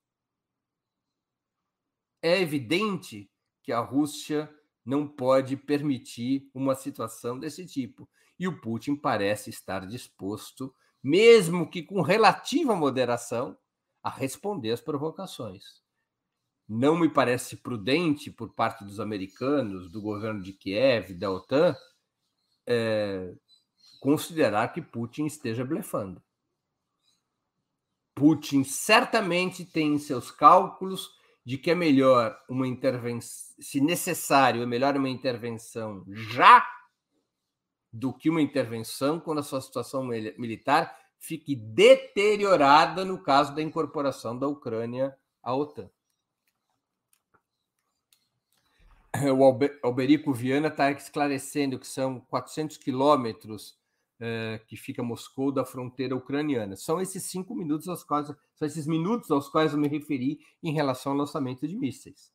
[2.22, 3.30] É evidente
[3.62, 4.50] que a Rússia
[4.86, 8.10] não pode permitir uma situação desse tipo.
[8.40, 10.74] E o Putin parece estar disposto,
[11.04, 13.58] mesmo que com relativa moderação,
[14.02, 15.84] a responder às provocações.
[16.68, 21.76] Não me parece prudente por parte dos americanos, do governo de Kiev, da OTAN,
[22.66, 23.34] é,
[24.00, 26.22] considerar que Putin esteja blefando.
[28.14, 31.16] Putin certamente tem em seus cálculos
[31.46, 36.68] de que é melhor uma intervenção, se necessário, é melhor uma intervenção já
[37.94, 44.38] do que uma intervenção quando a sua situação militar fique deteriorada no caso da incorporação
[44.38, 45.90] da Ucrânia à OTAN.
[49.34, 49.44] O
[49.84, 53.78] Alberico Viana está esclarecendo que são 400 quilômetros
[54.20, 56.76] é, que fica Moscou da fronteira ucraniana.
[56.76, 60.74] São esses cinco minutos aos quais são esses minutos aos quais eu me referi em
[60.74, 62.32] relação ao lançamento de mísseis.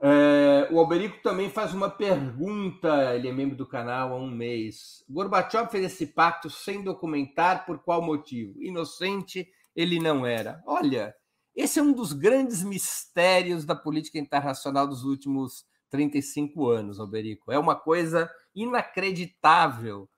[0.00, 5.04] É, o Alberico também faz uma pergunta, ele é membro do canal há um mês.
[5.08, 8.60] Gorbachev fez esse pacto sem documentar por qual motivo?
[8.62, 10.62] Inocente ele não era.
[10.66, 11.14] Olha,
[11.56, 17.50] esse é um dos grandes mistérios da política internacional dos últimos 35 anos, Alberico.
[17.50, 20.08] É uma coisa inacreditável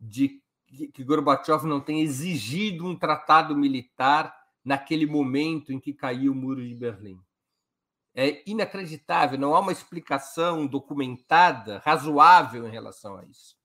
[0.00, 0.42] de
[0.92, 4.34] que Gorbachev não tenha exigido um tratado militar
[4.64, 7.20] naquele momento em que caiu o muro de Berlim.
[8.14, 13.56] É inacreditável, não há uma explicação documentada, razoável em relação a isso.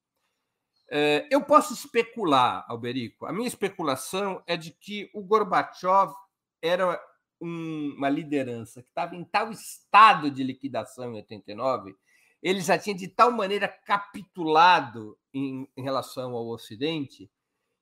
[0.89, 3.25] É, eu posso especular, Alberico.
[3.25, 6.13] A minha especulação é de que o Gorbachev
[6.61, 7.01] era
[7.43, 11.95] uma liderança que estava em tal estado de liquidação em 89,
[12.41, 17.29] ele já tinha de tal maneira capitulado em, em relação ao Ocidente,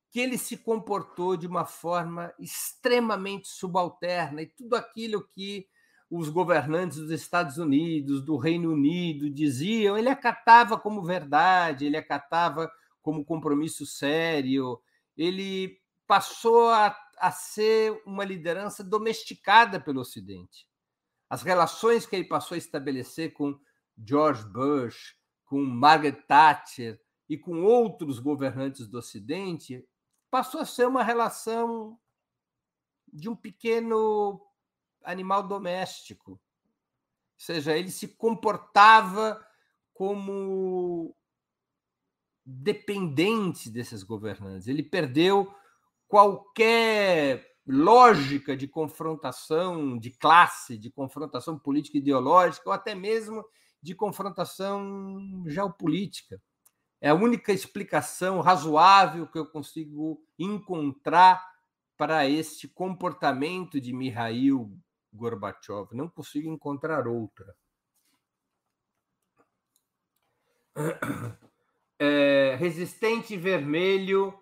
[0.09, 5.67] que ele se comportou de uma forma extremamente subalterna e tudo aquilo que
[6.09, 12.69] os governantes dos Estados Unidos, do Reino Unido diziam, ele acatava como verdade, ele acatava
[13.01, 14.81] como compromisso sério,
[15.15, 20.67] ele passou a, a ser uma liderança domesticada pelo Ocidente.
[21.29, 23.57] As relações que ele passou a estabelecer com
[23.95, 25.15] George Bush,
[25.45, 26.99] com Margaret Thatcher
[27.29, 29.87] e com outros governantes do Ocidente
[30.31, 31.99] passou a ser uma relação
[33.13, 34.41] de um pequeno
[35.03, 36.31] animal doméstico.
[36.31, 36.39] Ou
[37.37, 39.45] seja, ele se comportava
[39.93, 41.15] como
[42.43, 44.67] dependente desses governantes.
[44.67, 45.53] Ele perdeu
[46.11, 53.45] qualquer lógica de confrontação de classe, de confrontação política ideológica, ou até mesmo
[53.81, 56.41] de confrontação geopolítica.
[56.99, 61.41] É a única explicação razoável que eu consigo encontrar
[61.95, 64.69] para este comportamento de Mikhail
[65.13, 65.93] Gorbachev.
[65.93, 67.55] Não consigo encontrar outra.
[71.97, 74.40] É, Resistente Vermelho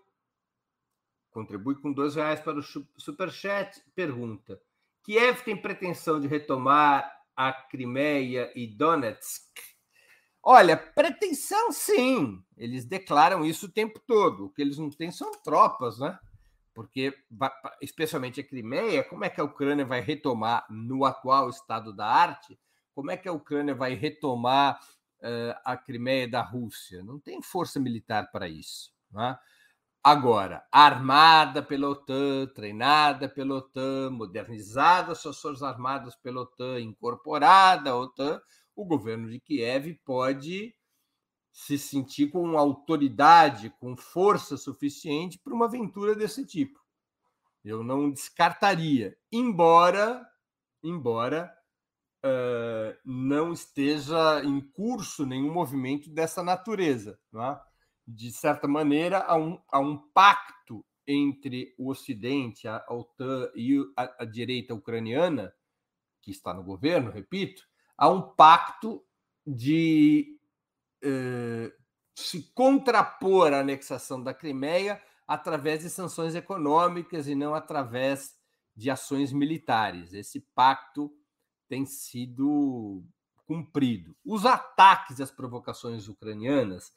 [1.32, 2.64] contribui com dois reais para o
[2.98, 3.82] superchat.
[3.96, 4.62] Pergunta:
[5.04, 9.48] Kiev tem pretensão de retomar a Crimeia e Donetsk?
[10.42, 14.46] Olha, pretensão sim, eles declaram isso o tempo todo.
[14.46, 16.18] O que eles não têm são tropas, né?
[16.74, 17.14] Porque,
[17.82, 22.58] especialmente a Crimeia, como é que a Ucrânia vai retomar no atual estado da arte?
[22.96, 24.80] Como é que a Ucrânia vai retomar
[25.20, 27.04] uh, a Crimeia da Rússia?
[27.04, 28.94] Não tem força militar para isso.
[29.12, 29.38] Né?
[30.04, 37.96] Agora, armada pela OTAN, treinada pela OTAN, modernizada suas forças armadas pela OTAN, incorporada à
[37.98, 38.42] OTAN,
[38.74, 40.74] o governo de Kiev pode
[41.52, 46.80] se sentir com autoridade, com força suficiente para uma aventura desse tipo.
[47.64, 50.26] Eu não descartaria, embora,
[50.82, 51.54] embora
[52.24, 57.20] uh, não esteja em curso nenhum movimento dessa natureza.
[57.36, 57.69] É?
[58.12, 64.24] De certa maneira, há um, há um pacto entre o Ocidente, a OTAN e a,
[64.24, 65.54] a direita ucraniana,
[66.20, 67.62] que está no governo, repito,
[67.96, 69.06] há um pacto
[69.46, 70.40] de
[71.04, 71.72] eh,
[72.16, 78.36] se contrapor à anexação da Crimeia através de sanções econômicas e não através
[78.76, 80.14] de ações militares.
[80.14, 81.12] Esse pacto
[81.68, 83.04] tem sido
[83.46, 84.16] cumprido.
[84.26, 86.92] Os ataques e as provocações ucranianas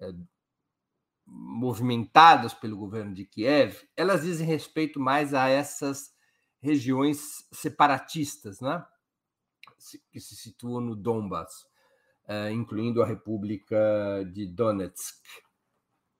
[0.00, 0.12] eh,
[1.30, 6.12] movimentadas pelo governo de Kiev, elas dizem respeito mais a essas
[6.60, 8.84] regiões separatistas, né?
[10.10, 11.66] que se situam no Donbass,
[12.28, 13.78] uh, incluindo a República
[14.32, 15.22] de Donetsk.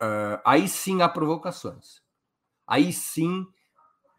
[0.01, 2.03] Uh, aí sim há provocações.
[2.67, 3.47] Aí sim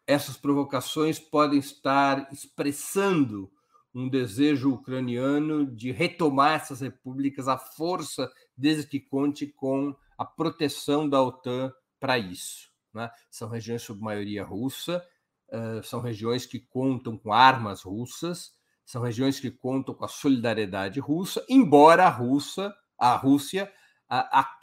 [0.06, 3.52] essas provocações podem estar expressando
[3.94, 11.08] um desejo ucraniano de retomar essas repúblicas à força, desde que conte com a proteção
[11.08, 12.70] da OTAN para isso.
[12.94, 13.10] Né?
[13.32, 15.02] São regiões sob maioria russa,
[15.48, 18.52] uh, são regiões que contam com armas russas,
[18.86, 23.72] são regiões que contam com a solidariedade russa, embora a, Rússia, a Rússia,
[24.10, 24.60] a, a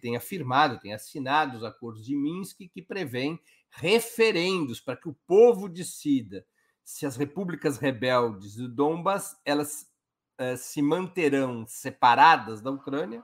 [0.00, 3.38] tenha firmado, tenha assinado os acordos de Minsk que prevêem
[3.72, 6.46] referendos para que o povo decida
[6.82, 9.86] se as repúblicas rebeldes do Donbas elas
[10.40, 13.22] uh, se manterão separadas da Ucrânia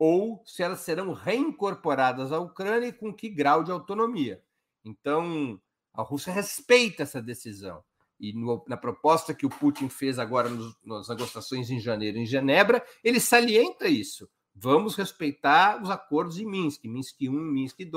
[0.00, 4.42] ou se elas serão reincorporadas à Ucrânia e com que grau de autonomia.
[4.82, 5.60] Então,
[5.92, 7.84] a Rússia respeita essa decisão
[8.18, 12.26] e no, na proposta que o Putin fez agora nos, nas negociações em janeiro em
[12.26, 14.28] Genebra, ele salienta isso.
[14.54, 17.90] Vamos respeitar os acordos de Minsk, Minsk I e Minsk II,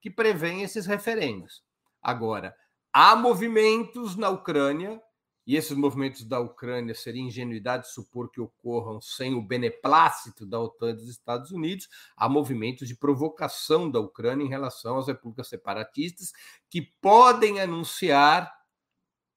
[0.00, 1.62] que prevêem esses referendos.
[2.02, 2.54] Agora,
[2.92, 5.00] há movimentos na Ucrânia
[5.46, 10.90] e esses movimentos da Ucrânia seria ingenuidade supor que ocorram sem o beneplácito da OTAN
[10.90, 16.32] e dos Estados Unidos, há movimentos de provocação da Ucrânia em relação às repúblicas separatistas
[16.70, 18.50] que podem anunciar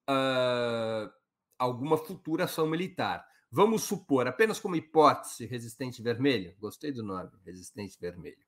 [0.08, 1.12] uh,
[1.58, 3.26] alguma futura ação militar.
[3.50, 8.46] Vamos supor, apenas como hipótese, resistente vermelho, gostei do nome, resistente vermelho.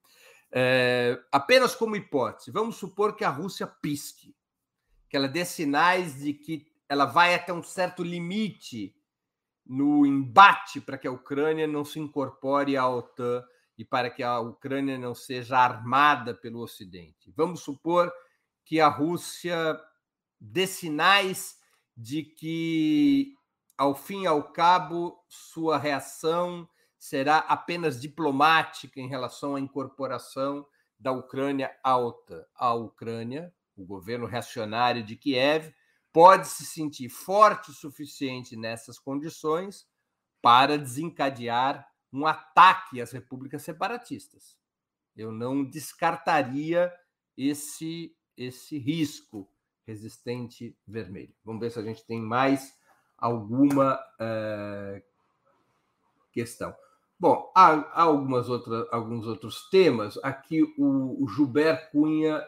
[0.52, 4.34] É, apenas como hipótese, vamos supor que a Rússia pisque,
[5.08, 8.92] que ela dê sinais de que ela vai até um certo limite
[9.64, 13.44] no embate para que a Ucrânia não se incorpore à OTAN
[13.78, 17.32] e para que a Ucrânia não seja armada pelo Ocidente.
[17.36, 18.12] Vamos supor
[18.64, 19.80] que a Rússia
[20.40, 21.60] dê sinais
[21.96, 23.36] de que,
[23.78, 26.68] ao fim e ao cabo, sua reação
[26.98, 30.66] será apenas diplomática em relação à incorporação
[30.98, 32.44] da Ucrânia à OTAN.
[32.52, 35.72] A Ucrânia, o governo reacionário de Kiev,
[36.12, 39.86] pode se sentir forte o suficiente nessas condições
[40.42, 44.58] para desencadear um ataque às repúblicas separatistas.
[45.16, 46.92] Eu não descartaria
[47.36, 49.46] esse esse risco
[49.86, 51.34] resistente vermelho.
[51.44, 52.74] Vamos ver se a gente tem mais
[53.18, 55.02] alguma uh,
[56.32, 56.74] questão.
[57.18, 60.18] Bom, há, há, algumas outras, alguns outros temas.
[60.22, 61.26] Aqui o, o
[61.92, 62.42] Cunha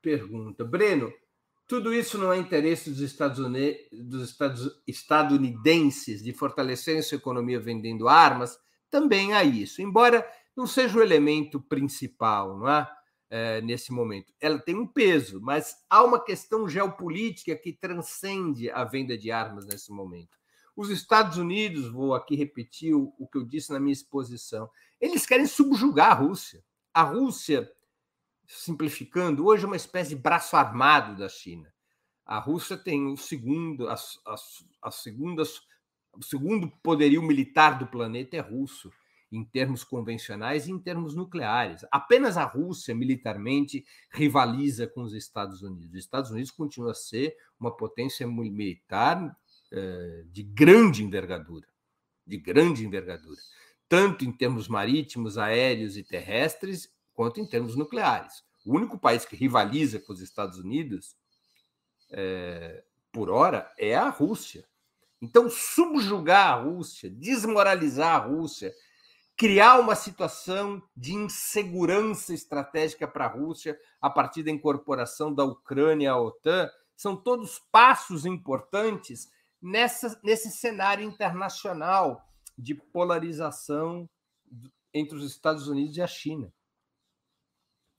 [0.00, 1.12] pergunta: Breno,
[1.66, 7.58] tudo isso não é interesse dos, Estados Unidos, dos Estados, estadunidenses de fortalecerem sua economia
[7.58, 8.58] vendendo armas?
[8.90, 12.88] Também há isso, embora não seja o elemento principal, não é?
[13.28, 14.32] é nesse momento.
[14.40, 19.66] Ela tem um peso, mas há uma questão geopolítica que transcende a venda de armas
[19.66, 20.36] nesse momento.
[20.76, 25.26] Os Estados Unidos, vou aqui repetir o, o que eu disse na minha exposição, eles
[25.26, 26.62] querem subjugar a Rússia.
[26.94, 27.70] A Rússia
[28.46, 31.72] simplificando, hoje é uma espécie de braço armado da China.
[32.24, 35.60] A Rússia tem o segundo, as, as, as segundas,
[36.12, 38.90] o segundo poderio militar do planeta é russo,
[39.30, 41.84] em termos convencionais e em termos nucleares.
[41.90, 45.90] Apenas a Rússia, militarmente, rivaliza com os Estados Unidos.
[45.90, 49.36] Os Estados Unidos continua a ser uma potência militar
[49.72, 51.66] eh, de grande envergadura,
[52.26, 53.40] de grande envergadura,
[53.88, 58.44] tanto em termos marítimos, aéreos e terrestres, quanto em termos nucleares.
[58.64, 61.16] O único país que rivaliza com os Estados Unidos,
[62.12, 64.64] é, por hora, é a Rússia.
[65.20, 68.72] Então, subjugar a Rússia, desmoralizar a Rússia,
[69.36, 76.12] criar uma situação de insegurança estratégica para a Rússia a partir da incorporação da Ucrânia
[76.12, 82.22] à OTAN, são todos passos importantes nessa, nesse cenário internacional
[82.58, 84.08] de polarização
[84.92, 86.52] entre os Estados Unidos e a China.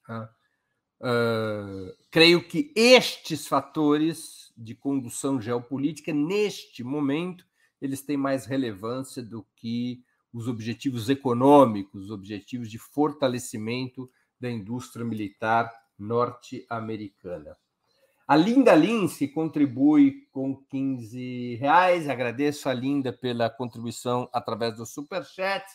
[0.09, 7.45] Uh, creio que estes fatores de condução geopolítica, neste momento,
[7.81, 10.03] eles têm mais relevância do que
[10.33, 17.57] os objetivos econômicos, os objetivos de fortalecimento da indústria militar norte-americana.
[18.27, 24.85] A Linda Lins, que contribui com 15 reais, agradeço a Linda pela contribuição através do
[24.85, 25.65] Superchat.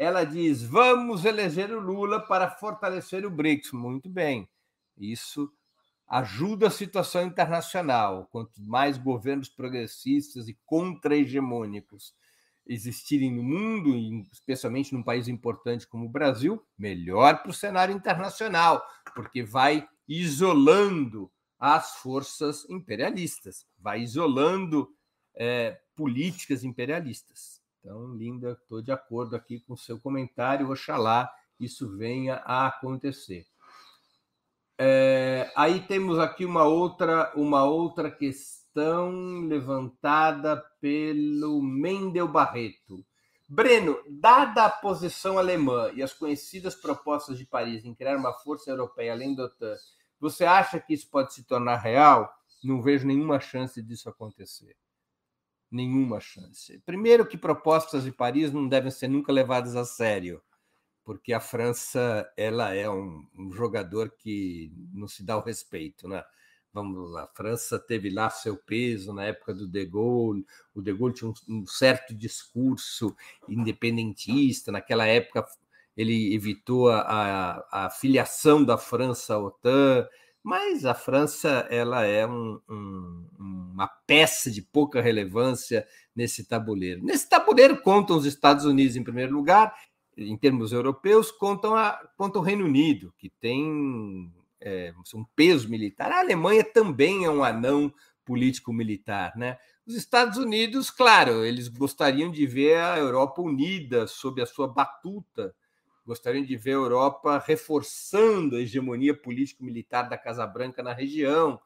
[0.00, 3.72] Ela diz: vamos eleger o Lula para fortalecer o BRICS.
[3.72, 4.48] Muito bem.
[4.96, 5.52] Isso
[6.08, 8.26] ajuda a situação internacional.
[8.32, 12.14] Quanto mais governos progressistas e contra-hegemônicos
[12.66, 18.82] existirem no mundo, especialmente num país importante como o Brasil, melhor para o cenário internacional,
[19.14, 24.88] porque vai isolando as forças imperialistas, vai isolando
[25.36, 27.59] é, políticas imperialistas.
[27.80, 30.70] Então, Linda, estou de acordo aqui com o seu comentário.
[30.70, 33.46] Oxalá isso venha a acontecer.
[34.78, 43.04] É, aí temos aqui uma outra, uma outra questão levantada pelo Mendel Barreto.
[43.46, 48.70] Breno, dada a posição alemã e as conhecidas propostas de Paris em criar uma força
[48.70, 49.74] europeia além da OTAN,
[50.18, 52.32] você acha que isso pode se tornar real?
[52.62, 54.76] Não vejo nenhuma chance disso acontecer
[55.70, 56.78] nenhuma chance.
[56.84, 60.42] Primeiro que propostas de Paris não devem ser nunca levadas a sério,
[61.04, 66.22] porque a França ela é um, um jogador que não se dá o respeito, né?
[66.72, 70.46] Vamos lá, a França teve lá seu peso na época do De Gaulle.
[70.72, 73.16] O De Gaulle tinha um, um certo discurso
[73.48, 74.70] independentista.
[74.70, 75.44] Naquela época,
[75.96, 80.06] ele evitou a, a, a filiação da França à OTAN.
[80.42, 85.86] Mas a França ela é um, um, uma peça de pouca relevância
[86.16, 87.04] nesse tabuleiro.
[87.04, 89.74] Nesse tabuleiro contam os Estados Unidos em primeiro lugar,
[90.16, 96.10] em termos europeus, contam, a, contam o Reino Unido, que tem é, um peso militar.
[96.10, 97.92] A Alemanha também é um anão
[98.24, 99.36] político-militar.
[99.36, 99.58] Né?
[99.86, 105.54] Os Estados Unidos, claro, eles gostariam de ver a Europa unida sob a sua batuta,
[106.04, 111.60] gostariam de ver a Europa reforçando a hegemonia político-militar da Casa Branca na região,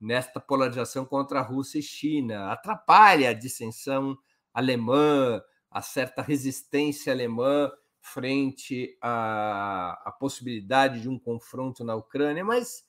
[0.00, 2.52] nesta polarização contra a Rússia e China.
[2.52, 4.16] Atrapalha a dissensão
[4.52, 7.70] alemã, a certa resistência alemã
[8.00, 12.84] frente à, à possibilidade de um confronto na Ucrânia, mas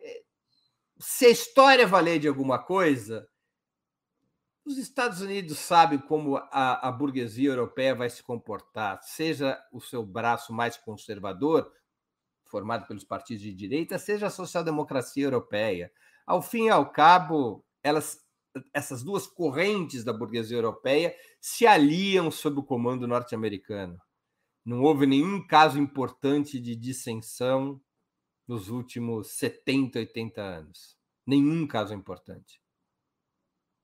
[0.00, 0.22] eh,
[0.98, 3.28] se a história valer de alguma coisa,
[4.68, 10.04] os Estados Unidos sabem como a, a, burguesia europeia vai se comportar, seja o seu
[10.04, 11.72] braço mais conservador,
[12.44, 15.90] formado pelos partidos de direita, seja a social-democracia europeia.
[16.26, 18.18] Ao fim e ao cabo, elas,
[18.74, 23.98] essas duas correntes da burguesia europeia se aliam sob o comando norte-americano.
[24.64, 27.80] Não houve nenhum caso importante de dissensão
[28.46, 30.98] nos últimos 70, 80 anos.
[31.26, 32.60] Nenhum caso importante.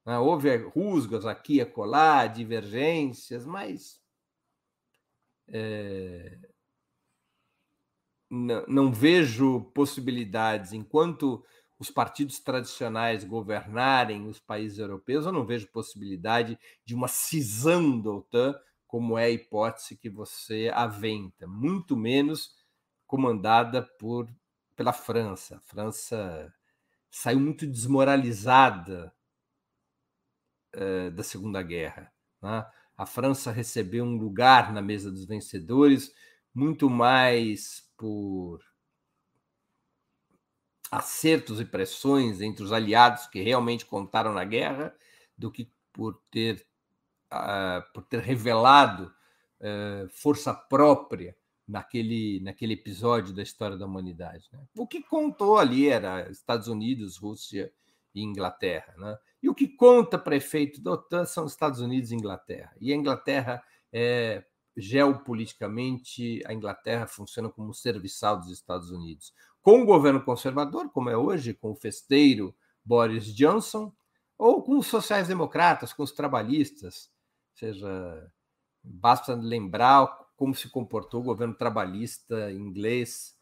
[0.04, 4.00] Ah, houve rusgas aqui e acolá, divergências, mas
[5.48, 6.38] é,
[8.30, 11.44] não, não vejo possibilidades, enquanto
[11.78, 18.10] os partidos tradicionais governarem os países europeus, eu não vejo possibilidade de uma cisão da
[18.10, 18.54] OTAN
[18.86, 22.54] como é a hipótese que você aventa, muito menos
[23.06, 24.28] comandada por
[24.76, 25.56] pela França.
[25.56, 26.52] A França
[27.10, 29.12] saiu muito desmoralizada
[30.74, 32.12] uh, da Segunda Guerra.
[32.42, 32.66] Né?
[32.96, 36.14] A França recebeu um lugar na mesa dos vencedores
[36.54, 38.60] muito mais por
[40.90, 44.94] acertos e pressões entre os aliados que realmente contaram na guerra
[45.36, 46.64] do que por ter
[47.92, 49.12] por ter revelado
[49.60, 54.48] uh, força própria naquele, naquele episódio da história da humanidade.
[54.52, 54.60] Né?
[54.76, 57.72] O que contou ali era Estados Unidos, Rússia
[58.14, 58.94] e Inglaterra.
[58.96, 59.18] Né?
[59.44, 62.74] E o que conta para efeito da OTAN são Estados Unidos e Inglaterra.
[62.80, 64.42] E a Inglaterra é
[64.74, 69.34] geopoliticamente, a Inglaterra funciona como serviçal dos Estados Unidos.
[69.60, 73.92] Com o governo conservador, como é hoje, com o festeiro Boris Johnson,
[74.38, 77.10] ou com os sociais-democratas, com os trabalhistas,
[77.52, 78.32] seja,
[78.82, 83.33] basta lembrar como se comportou o governo trabalhista inglês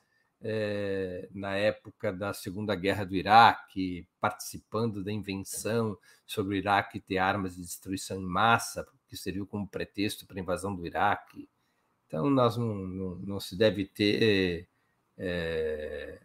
[0.43, 7.18] é, na época da Segunda Guerra do Iraque, participando da invenção sobre o Iraque ter
[7.18, 11.49] armas de destruição em massa, que serviu como pretexto para a invasão do Iraque.
[12.07, 14.68] Então, nós não, não, não se deve ter
[15.16, 16.18] é,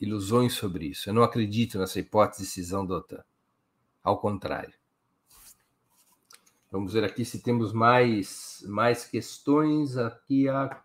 [0.00, 1.08] ilusões sobre isso.
[1.08, 3.24] Eu não acredito nessa hipótese de cisão da OTAN.
[4.02, 4.74] Ao contrário.
[6.70, 9.96] Vamos ver aqui se temos mais, mais questões.
[9.96, 10.82] Aqui a.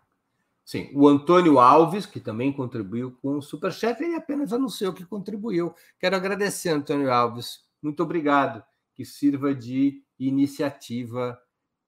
[0.68, 5.74] Sim, o Antônio Alves, que também contribuiu com o Superchat, ele apenas anunciou que contribuiu.
[5.98, 7.60] Quero agradecer, Antônio Alves.
[7.82, 8.62] Muito obrigado.
[8.92, 11.40] Que sirva de iniciativa,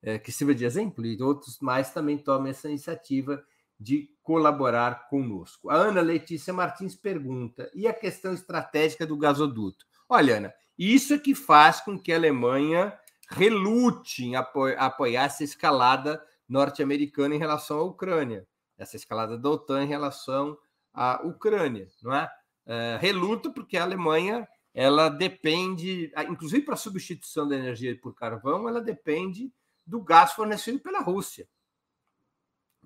[0.03, 3.45] é, que sirva de exemplo, e outros mais também tomem essa iniciativa
[3.79, 5.69] de colaborar conosco.
[5.69, 9.85] A Ana Letícia Martins pergunta: e a questão estratégica do gasoduto?
[10.09, 16.19] Olha, Ana, isso é que faz com que a Alemanha relute em apoiar essa escalada
[16.49, 18.49] norte-americana em relação à Ucrânia,
[18.81, 20.59] essa escalada da OTAN em relação
[20.93, 22.31] à Ucrânia, não é?
[22.67, 28.81] é reluta porque a Alemanha ela depende, inclusive para substituição da energia por carvão, ela
[28.81, 29.53] depende
[29.87, 31.47] do gás fornecido pela Rússia,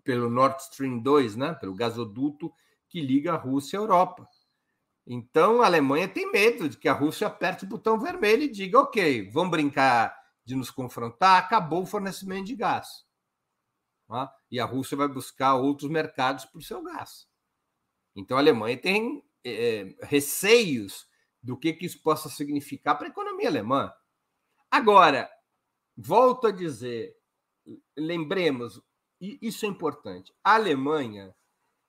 [0.02, 1.54] pelo Nord Stream 2, né?
[1.54, 2.52] pelo gasoduto
[2.88, 4.28] que liga a Rússia à Europa.
[5.06, 8.80] Então a Alemanha tem medo de que a Rússia aperte o botão vermelho e diga:
[8.80, 13.04] ok, vamos brincar de nos confrontar, acabou o fornecimento de gás.
[14.08, 14.32] Tá?
[14.54, 17.26] E a Rússia vai buscar outros mercados para o seu gás.
[18.14, 21.08] Então a Alemanha tem é, receios
[21.42, 23.92] do que, que isso possa significar para a economia alemã.
[24.70, 25.28] Agora,
[25.96, 27.16] volto a dizer,
[27.96, 28.80] lembremos,
[29.20, 30.32] isso é importante.
[30.44, 31.34] A Alemanha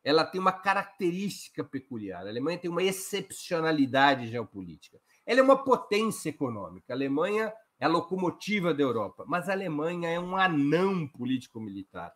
[0.03, 2.25] ela tem uma característica peculiar.
[2.25, 4.99] A Alemanha tem uma excepcionalidade geopolítica.
[5.23, 6.91] Ela é uma potência econômica.
[6.91, 12.11] A Alemanha é a locomotiva da Europa, mas a Alemanha é um anão político-militar.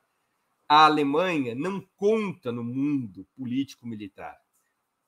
[0.69, 4.39] A Alemanha não conta no mundo político-militar.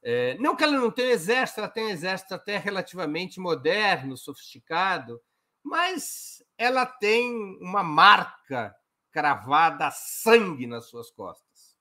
[0.03, 5.22] É, não que ela não tenha exército, ela tem um exército até relativamente moderno, sofisticado,
[5.64, 7.32] mas ela tem
[7.62, 8.76] uma marca
[9.12, 11.78] cravada a sangue nas suas costas.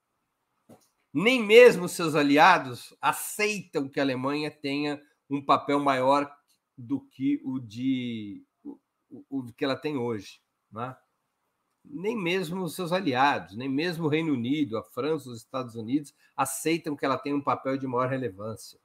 [1.11, 6.31] Nem mesmo seus aliados aceitam que a Alemanha tenha um papel maior
[6.77, 8.45] do que o de
[9.29, 10.39] o, que ela tem hoje.
[10.71, 10.95] Né?
[11.83, 16.13] Nem mesmo os seus aliados, nem mesmo o Reino Unido, a França, os Estados Unidos
[16.35, 18.79] aceitam que ela tem um papel de maior relevância.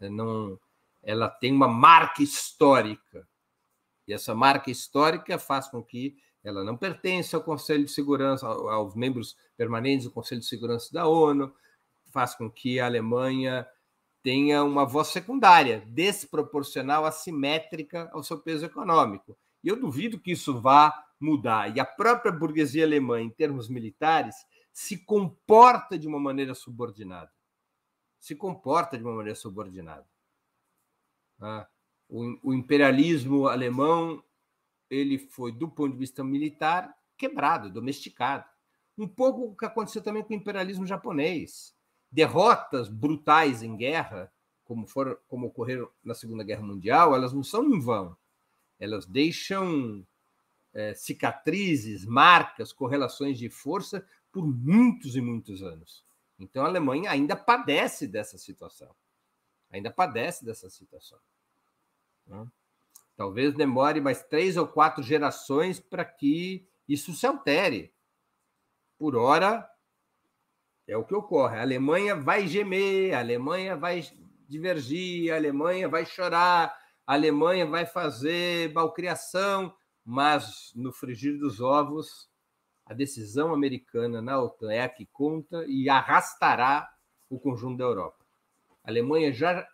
[0.00, 0.58] É, não,
[1.02, 3.26] ela tem uma marca histórica.
[4.06, 8.96] E essa marca histórica faz com que ela não pertença ao Conselho de Segurança, aos
[8.96, 11.54] membros permanentes do Conselho de Segurança da ONU,
[12.10, 13.66] faz com que a Alemanha
[14.22, 19.36] tenha uma voz secundária, desproporcional, assimétrica ao seu peso econômico.
[19.62, 20.92] E eu duvido que isso vá
[21.22, 21.74] mudar.
[21.74, 24.34] E a própria burguesia alemã, em termos militares,
[24.72, 27.30] se comporta de uma maneira subordinada.
[28.18, 30.06] Se comporta de uma maneira subordinada.
[32.08, 34.22] O, o imperialismo alemão
[34.88, 38.44] ele foi, do ponto de vista militar, quebrado, domesticado.
[38.96, 41.74] Um pouco o que aconteceu também com o imperialismo japonês.
[42.10, 44.30] Derrotas brutais em guerra,
[44.64, 48.14] como, foram, como ocorreram na Segunda Guerra Mundial, elas não são em vão.
[48.78, 50.06] Elas deixam
[50.74, 56.04] é, cicatrizes, marcas, correlações de força por muitos e muitos anos.
[56.38, 58.94] Então a Alemanha ainda padece dessa situação.
[59.70, 61.18] Ainda padece dessa situação.
[62.26, 62.46] Né?
[63.16, 67.92] Talvez demore mais três ou quatro gerações para que isso se altere.
[68.98, 69.68] Por hora,
[70.86, 71.58] é o que ocorre.
[71.58, 74.02] A Alemanha vai gemer, a Alemanha vai
[74.48, 82.28] divergir, a Alemanha vai chorar, a Alemanha vai fazer malcriação, mas no frigir dos ovos,
[82.84, 86.92] a decisão americana na OTAN é a que conta e arrastará
[87.30, 88.24] o conjunto da Europa.
[88.84, 89.66] A Alemanha já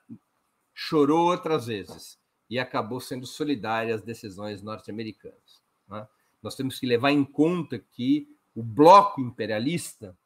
[0.74, 2.18] chorou outras vezes
[2.48, 5.62] e acabou sendo solidária às decisões norte-americanas.
[5.88, 6.06] Né?
[6.42, 10.16] Nós temos que levar em conta que o bloco imperialista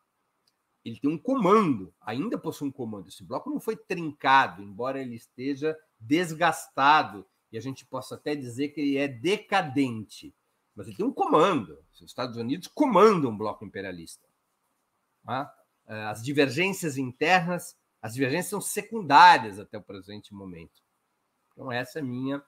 [0.84, 3.08] ele tem um comando, ainda possui um comando.
[3.08, 8.68] Esse bloco não foi trincado, embora ele esteja desgastado e a gente possa até dizer
[8.68, 10.34] que ele é decadente,
[10.74, 11.78] mas ele tem um comando.
[11.92, 14.26] Os Estados Unidos comandam o bloco imperialista.
[15.24, 15.54] Tá?
[15.86, 20.82] As divergências internas, as divergências são secundárias até o presente momento.
[21.52, 22.42] Então, essa é a minha,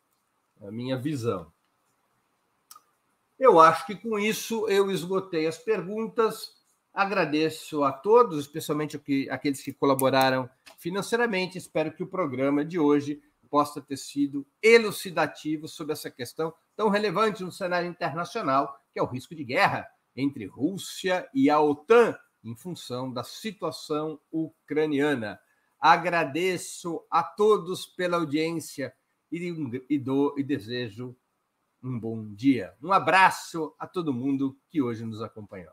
[0.62, 1.52] a minha visão.
[3.38, 6.54] Eu acho que com isso eu esgotei as perguntas.
[6.94, 8.96] Agradeço a todos, especialmente
[9.28, 10.48] aqueles que colaboraram
[10.78, 11.58] financeiramente.
[11.58, 13.20] Espero que o programa de hoje
[13.54, 19.06] possa ter sido elucidativo sobre essa questão tão relevante no cenário internacional, que é o
[19.06, 19.86] risco de guerra
[20.16, 25.38] entre Rússia e a OTAN, em função da situação ucraniana.
[25.78, 28.92] Agradeço a todos pela audiência
[29.30, 29.38] e,
[29.88, 30.04] e,
[30.36, 31.16] e desejo
[31.80, 32.74] um bom dia.
[32.82, 35.72] Um abraço a todo mundo que hoje nos acompanhou.